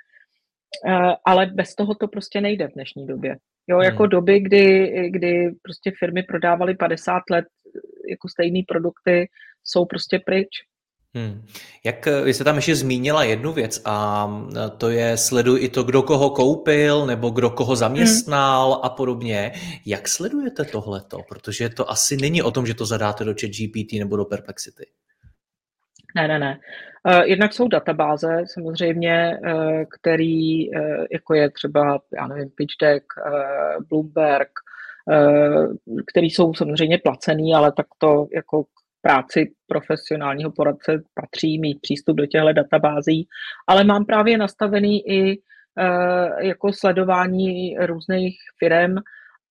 eh, 0.88 1.16
ale 1.26 1.46
bez 1.46 1.76
toho 1.76 1.96
to 1.96 2.08
prostě 2.08 2.42
nejde 2.42 2.68
v 2.68 2.74
dnešní 2.74 3.08
době. 3.08 3.38
Jo, 3.68 3.82
jako 3.82 4.04
hmm. 4.04 4.10
doby, 4.10 4.40
kdy, 4.40 4.94
kdy 5.10 5.52
prostě 5.62 5.92
firmy 6.00 6.24
prodávaly 6.24 6.76
50 6.76 7.22
let 7.32 7.46
jako 8.10 8.30
stejné 8.30 8.60
produkty, 8.68 9.28
jsou 9.64 9.86
prostě 9.86 10.20
pryč. 10.26 10.48
Hmm. 11.16 11.46
Jak 11.84 12.06
vy 12.24 12.34
jste 12.34 12.44
tam 12.44 12.56
ještě 12.56 12.76
zmínila 12.76 13.24
jednu 13.24 13.54
věc 13.54 13.82
a 13.86 14.28
to 14.78 14.90
je 14.90 15.18
sleduj 15.18 15.64
i 15.64 15.70
to, 15.70 15.84
kdo 15.84 16.02
koho 16.02 16.30
koupil 16.30 17.06
nebo 17.06 17.30
kdo 17.30 17.50
koho 17.50 17.76
zaměstnal 17.76 18.72
hmm. 18.72 18.82
a 18.84 18.90
podobně. 18.90 19.52
Jak 19.86 20.08
sledujete 20.08 20.66
tohleto? 20.66 21.20
Protože 21.30 21.70
to 21.70 21.92
asi 21.92 22.18
není 22.18 22.42
o 22.42 22.52
tom, 22.52 22.66
že 22.66 22.74
to 22.74 22.86
zadáte 22.86 23.24
do 23.24 23.34
chat 23.42 23.50
GPT 23.50 23.94
nebo 23.94 24.18
do 24.18 24.26
Perplexity. 24.26 24.86
Ne, 26.16 26.28
ne, 26.28 26.40
ne. 26.40 26.60
Uh, 27.08 27.22
jednak 27.22 27.54
jsou 27.54 27.68
databáze 27.68 28.44
samozřejmě, 28.54 29.40
který, 30.00 30.66
jako 31.12 31.34
je 31.34 31.50
třeba, 31.50 32.00
já 32.18 32.28
nevím, 32.28 32.50
PitchDeck, 32.50 33.06
Bloomberg, 33.90 34.50
který 36.08 36.30
jsou 36.30 36.54
samozřejmě 36.54 36.98
placený, 36.98 37.54
ale 37.54 37.72
tak 37.72 37.86
to 37.98 38.28
jako 38.36 38.66
práci 39.04 39.52
profesionálního 39.68 40.52
poradce 40.52 41.04
patří 41.14 41.60
mít 41.60 41.82
přístup 41.82 42.18
do 42.18 42.26
těchto 42.26 42.54
databází, 42.54 43.28
ale 43.68 43.84
mám 43.84 44.06
právě 44.06 44.38
nastavený 44.38 45.10
i 45.10 45.38
uh, 45.38 46.40
jako 46.40 46.74
sledování 46.74 47.78
různých 47.78 48.38
firm 48.60 48.96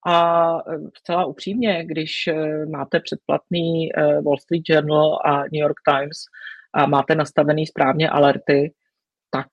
a 0.06 0.52
zcela 0.98 1.24
upřímně, 1.24 1.84
když 1.86 2.10
uh, 2.32 2.70
máte 2.70 3.00
předplatný 3.00 3.88
Wall 4.24 4.38
Street 4.38 4.62
Journal 4.68 5.18
a 5.24 5.38
New 5.38 5.62
York 5.62 5.76
Times 5.88 6.18
a 6.74 6.86
máte 6.86 7.14
nastavený 7.14 7.66
správně 7.66 8.10
alerty, 8.10 8.72
tak 9.30 9.48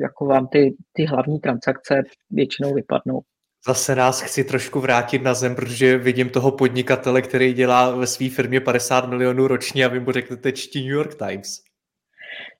jako 0.00 0.26
vám 0.26 0.48
ty, 0.48 0.76
ty 0.92 1.04
hlavní 1.04 1.40
transakce 1.40 2.02
většinou 2.30 2.74
vypadnou. 2.74 3.20
Zase 3.66 3.94
nás 3.94 4.20
chci 4.20 4.44
trošku 4.44 4.80
vrátit 4.80 5.22
na 5.22 5.34
zem, 5.34 5.54
protože 5.54 5.98
vidím 5.98 6.30
toho 6.30 6.52
podnikatele, 6.52 7.22
který 7.22 7.52
dělá 7.52 7.96
ve 7.96 8.06
své 8.06 8.28
firmě 8.30 8.60
50 8.60 9.08
milionů 9.08 9.46
ročně 9.46 9.84
a 9.84 9.88
vy 9.88 10.00
mu 10.00 10.12
řeknete 10.12 10.52
čtí 10.52 10.80
New 10.80 10.96
York 10.96 11.14
Times. 11.14 11.62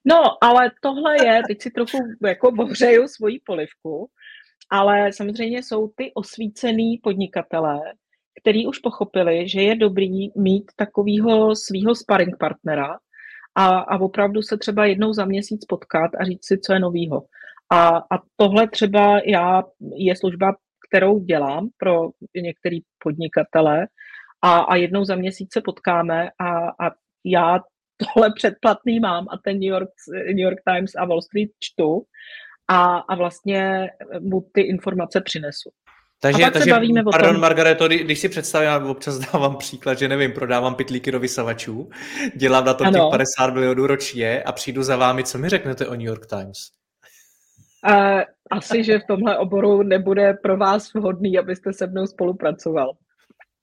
No, 0.05 0.43
ale 0.43 0.71
tohle 0.81 1.25
je, 1.25 1.41
teď 1.47 1.61
si 1.61 1.71
trochu 1.71 1.97
jako 2.25 2.51
ohřeju 2.59 3.07
svoji 3.07 3.39
polivku, 3.45 4.09
ale 4.69 5.13
samozřejmě 5.13 5.63
jsou 5.63 5.87
ty 5.95 6.11
osvícený 6.13 6.97
podnikatelé, 7.03 7.79
který 8.41 8.67
už 8.67 8.79
pochopili, 8.79 9.49
že 9.49 9.61
je 9.61 9.75
dobrý 9.75 10.29
mít 10.35 10.71
takového 10.75 11.55
svého 11.55 11.95
sparring 11.95 12.37
partnera 12.37 12.97
a, 13.55 13.67
a 13.67 13.99
opravdu 13.99 14.41
se 14.41 14.57
třeba 14.57 14.85
jednou 14.85 15.13
za 15.13 15.25
měsíc 15.25 15.65
potkat 15.65 16.11
a 16.19 16.25
říct 16.25 16.45
si, 16.45 16.59
co 16.59 16.73
je 16.73 16.79
novýho. 16.79 17.23
A, 17.69 17.87
a 17.87 18.21
tohle 18.35 18.67
třeba 18.67 19.21
já, 19.25 19.63
je 19.95 20.15
služba 20.15 20.55
kterou 20.89 21.19
dělám 21.19 21.69
pro 21.77 22.09
některé 22.35 22.77
podnikatele 23.03 23.87
a, 24.41 24.59
a 24.59 24.75
jednou 24.75 25.05
za 25.05 25.15
měsíc 25.15 25.53
se 25.53 25.61
potkáme 25.61 26.29
a, 26.39 26.49
a 26.87 26.91
já 27.25 27.59
tohle 27.97 28.33
předplatný 28.35 28.99
mám 28.99 29.27
a 29.29 29.37
ten 29.43 29.59
New 29.59 29.69
York, 29.69 29.89
New 30.27 30.39
York 30.39 30.59
Times 30.67 30.91
a 30.95 31.05
Wall 31.05 31.21
Street 31.21 31.49
čtu 31.59 32.03
a, 32.69 32.97
a 32.97 33.15
vlastně 33.15 33.89
mu 34.19 34.49
ty 34.53 34.61
informace 34.61 35.21
přinesu. 35.21 35.69
Takže, 36.21 36.51
takže 36.53 36.73
pardon, 37.11 37.31
tom... 37.31 37.41
Margareto, 37.41 37.87
když 37.87 38.19
si 38.19 38.29
představím, 38.29 38.89
občas 38.89 39.19
dávám 39.33 39.57
příklad, 39.57 39.99
že 39.99 40.07
nevím, 40.07 40.31
prodávám 40.31 40.75
pitlíky 40.75 41.11
do 41.11 41.19
vysavačů, 41.19 41.89
dělám 42.35 42.65
na 42.65 42.73
tom 42.73 42.87
ano. 42.87 42.99
těch 42.99 43.11
50 43.11 43.53
milionů 43.53 43.87
ročně 43.87 44.43
a 44.43 44.51
přijdu 44.51 44.83
za 44.83 44.95
vámi, 44.95 45.23
co 45.23 45.37
mi 45.37 45.49
řeknete 45.49 45.87
o 45.87 45.91
New 45.91 46.05
York 46.05 46.25
Times? 46.25 46.78
Uh, 47.87 48.21
asi, 48.51 48.83
že 48.83 48.99
v 48.99 49.07
tomhle 49.07 49.37
oboru 49.37 49.83
nebude 49.83 50.33
pro 50.33 50.57
vás 50.57 50.93
vhodný, 50.93 51.37
abyste 51.37 51.73
se 51.73 51.87
mnou 51.87 52.07
spolupracoval. 52.07 52.93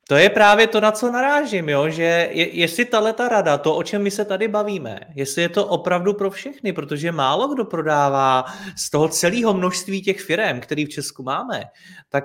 To 0.09 0.17
je 0.17 0.31
právě 0.31 0.67
to, 0.67 0.81
na 0.81 0.93
co 0.93 1.13
narážím, 1.13 1.69
jo? 1.69 1.89
že 1.89 2.03
je, 2.33 2.57
jestli 2.57 2.85
tahle 2.85 3.13
ta 3.13 3.29
rada, 3.29 3.59
to, 3.59 3.77
o 3.77 3.83
čem 3.83 4.03
my 4.03 4.11
se 4.11 4.25
tady 4.25 4.49
bavíme, 4.49 5.01
jestli 5.15 5.43
je 5.43 5.49
to 5.49 5.67
opravdu 5.67 6.15
pro 6.15 6.31
všechny, 6.31 6.73
protože 6.73 7.13
málo 7.13 7.49
kdo 7.49 7.65
prodává 7.65 8.45
z 8.77 8.91
toho 8.91 9.09
celého 9.09 9.55
množství 9.55 10.03
těch 10.03 10.21
firm, 10.21 10.61
který 10.61 10.85
v 10.85 10.89
Česku 10.89 11.23
máme, 11.23 11.63
tak 12.09 12.25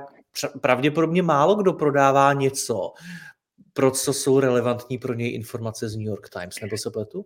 pravděpodobně 0.62 1.24
málo 1.24 1.56
kdo 1.56 1.74
prodává 1.74 2.34
něco, 2.34 2.94
pro 3.74 3.92
co 3.92 4.14
jsou 4.14 4.40
relevantní 4.40 4.98
pro 4.98 5.14
něj 5.14 5.36
informace 5.36 5.90
z 5.90 5.96
New 5.96 6.08
York 6.08 6.30
Times, 6.30 6.56
nebo 6.62 6.78
se 6.78 6.92
pletu? 6.92 7.26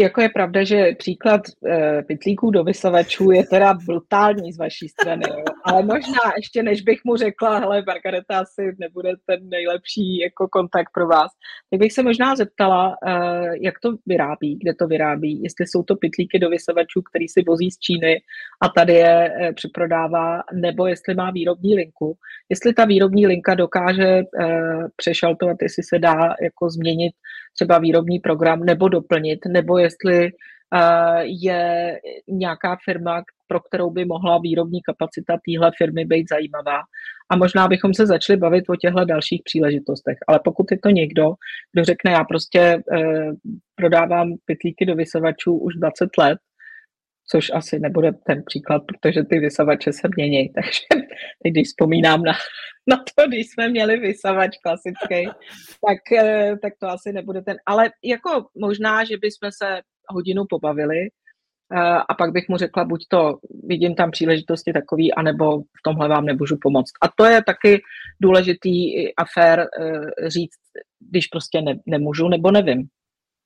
Jako 0.00 0.20
je 0.20 0.28
pravda, 0.28 0.64
že 0.64 0.92
příklad 0.98 1.40
e, 1.66 2.02
pytlíků 2.02 2.50
do 2.50 2.64
vysavačů 2.64 3.30
je 3.30 3.46
teda 3.46 3.74
brutální 3.74 4.52
z 4.52 4.58
vaší 4.58 4.88
strany, 4.88 5.24
jo. 5.28 5.53
Ale 5.64 5.82
možná 5.82 6.20
ještě 6.36 6.62
než 6.62 6.82
bych 6.82 6.98
mu 7.04 7.16
řekla, 7.16 7.58
hele, 7.58 7.82
Margareta 7.86 8.38
asi 8.38 8.76
nebude 8.78 9.12
ten 9.26 9.48
nejlepší 9.48 10.18
jako 10.18 10.48
kontakt 10.48 10.90
pro 10.94 11.06
vás, 11.06 11.30
tak 11.70 11.80
bych 11.80 11.92
se 11.92 12.02
možná 12.02 12.36
zeptala, 12.36 12.96
e, 13.06 13.10
jak 13.60 13.74
to 13.82 13.96
vyrábí, 14.06 14.58
kde 14.62 14.74
to 14.74 14.86
vyrábí, 14.86 15.42
jestli 15.42 15.66
jsou 15.66 15.82
to 15.82 15.96
pytlíky 15.96 16.38
do 16.38 16.50
vysavačů, 16.50 17.02
který 17.02 17.28
si 17.28 17.42
vozí 17.46 17.70
z 17.70 17.78
Číny 17.78 18.20
a 18.62 18.68
tady 18.68 18.92
je 18.92 19.32
e, 19.40 19.52
přeprodává, 19.52 20.42
nebo 20.52 20.86
jestli 20.86 21.14
má 21.14 21.30
výrobní 21.30 21.74
linku, 21.74 22.16
jestli 22.48 22.74
ta 22.74 22.84
výrobní 22.84 23.26
linka 23.26 23.54
dokáže 23.54 24.08
e, 24.08 24.24
přešaltovat, 24.96 25.56
jestli 25.62 25.82
se 25.82 25.98
dá 25.98 26.34
jako 26.42 26.70
změnit 26.70 27.12
třeba 27.54 27.78
výrobní 27.78 28.18
program 28.18 28.64
nebo 28.64 28.88
doplnit, 28.88 29.38
nebo 29.48 29.78
jestli 29.78 30.26
eh, 30.26 31.22
je 31.22 32.00
nějaká 32.28 32.76
firma, 32.84 33.22
pro 33.46 33.60
kterou 33.60 33.90
by 33.90 34.04
mohla 34.04 34.38
výrobní 34.38 34.82
kapacita 34.82 35.38
téhle 35.46 35.70
firmy 35.78 36.04
být 36.04 36.26
zajímavá. 36.28 36.80
A 37.30 37.36
možná 37.36 37.68
bychom 37.68 37.94
se 37.94 38.06
začali 38.06 38.36
bavit 38.36 38.64
o 38.68 38.76
těchto 38.76 39.04
dalších 39.04 39.42
příležitostech. 39.44 40.18
Ale 40.28 40.40
pokud 40.44 40.66
je 40.70 40.78
to 40.78 40.88
někdo, 40.88 41.34
kdo 41.72 41.84
řekne, 41.84 42.10
já 42.10 42.24
prostě 42.24 42.60
eh, 42.60 43.30
prodávám 43.74 44.28
pytlíky 44.44 44.86
do 44.86 44.94
vysavačů 44.94 45.58
už 45.58 45.74
20 45.74 46.08
let, 46.18 46.38
což 47.30 47.50
asi 47.54 47.78
nebude 47.78 48.12
ten 48.26 48.42
příklad, 48.46 48.82
protože 48.86 49.22
ty 49.22 49.38
vysavače 49.38 49.92
se 49.92 50.08
mění. 50.16 50.48
Takže 50.54 50.80
teď, 51.42 51.52
když 51.52 51.68
vzpomínám 51.68 52.22
na, 52.22 52.32
na 52.86 52.96
to, 52.96 53.28
když 53.28 53.46
jsme 53.50 53.68
měli 53.68 53.96
vysavač 53.96 54.56
klasický, 54.62 55.30
tak, 55.86 56.12
eh, 56.12 56.56
tak 56.62 56.72
to 56.80 56.88
asi 56.88 57.12
nebude 57.12 57.42
ten. 57.42 57.56
Ale 57.66 57.90
jako 58.04 58.46
možná, 58.58 59.04
že 59.04 59.16
bychom 59.16 59.50
se 59.62 59.80
hodinu 60.08 60.42
pobavili 60.48 61.08
a 62.08 62.14
pak 62.14 62.32
bych 62.32 62.48
mu 62.48 62.56
řekla, 62.56 62.84
buď 62.84 63.04
to 63.08 63.38
vidím 63.66 63.94
tam 63.94 64.10
příležitosti 64.10 64.72
takový, 64.72 65.14
anebo 65.14 65.60
v 65.60 65.82
tomhle 65.84 66.08
vám 66.08 66.24
nemůžu 66.24 66.56
pomoct. 66.60 66.92
A 67.02 67.08
to 67.16 67.24
je 67.24 67.42
taky 67.44 67.82
důležitý 68.20 68.92
afér 69.14 69.60
eh, 69.60 70.30
říct, 70.30 70.60
když 71.10 71.26
prostě 71.26 71.62
ne, 71.62 71.74
nemůžu 71.86 72.28
nebo 72.28 72.50
nevím. 72.50 72.88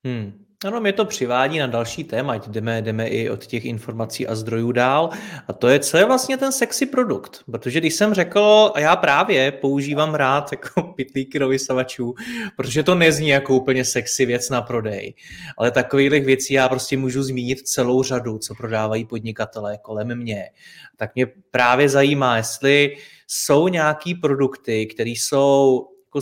Hmm. 0.05 0.45
Ano, 0.65 0.81
mě 0.81 0.93
to 0.93 1.05
přivádí 1.05 1.59
na 1.59 1.67
další 1.67 2.05
téma, 2.05 2.35
jdeme, 2.35 2.83
jdeme 2.83 3.09
i 3.09 3.31
od 3.31 3.47
těch 3.47 3.65
informací 3.65 4.27
a 4.27 4.35
zdrojů 4.35 4.73
dál. 4.73 5.11
A 5.49 5.53
to 5.53 5.69
je, 5.69 5.81
co 5.81 5.97
je 5.97 6.05
vlastně 6.05 6.37
ten 6.37 6.53
sexy 6.53 6.87
produkt. 6.87 7.45
Protože 7.51 7.81
když 7.81 7.95
jsem 7.95 8.15
řekl, 8.15 8.73
a 8.75 8.81
já 8.81 8.97
právě 8.97 9.53
používám 9.53 10.15
rád 10.15 10.53
jako 10.53 10.83
pitlíky 10.97 11.39
do 11.39 11.49
vysavačů, 11.49 12.15
protože 12.57 12.83
to 12.83 12.95
nezní 12.95 13.29
jako 13.29 13.57
úplně 13.57 13.85
sexy 13.85 14.27
věc 14.27 14.51
na 14.51 14.63
prodej. 14.63 15.15
Ale 15.59 15.71
takových 15.71 16.25
věcí 16.25 16.55
já 16.55 16.69
prostě 16.69 16.97
můžu 16.97 17.23
zmínit 17.23 17.69
celou 17.69 18.03
řadu, 18.03 18.39
co 18.39 18.55
prodávají 18.55 19.05
podnikatelé 19.05 19.79
kolem 19.83 20.19
mě. 20.19 20.51
Tak 20.97 21.15
mě 21.15 21.27
právě 21.51 21.89
zajímá, 21.89 22.37
jestli 22.37 22.97
jsou 23.27 23.69
nějaký 23.69 24.15
produkty, 24.15 24.87
které 24.87 25.11
jsou 25.11 25.89
jako 26.07 26.21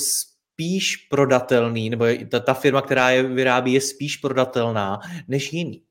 spíš 0.57 0.97
prodatelný, 0.97 1.91
nebo 1.91 2.05
ta, 2.31 2.41
ta 2.41 2.55
firma, 2.55 2.83
která 2.83 3.11
je 3.11 3.23
vyrábí, 3.23 3.73
je 3.73 3.81
spíš 3.81 4.17
prodatelná 4.17 5.01
než 5.29 5.53
jiný. 5.53 5.83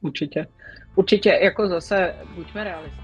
Určitě. 0.00 0.46
Určitě, 0.94 1.38
jako 1.42 1.68
zase, 1.68 2.14
buďme 2.34 2.64
realisti. 2.64 3.03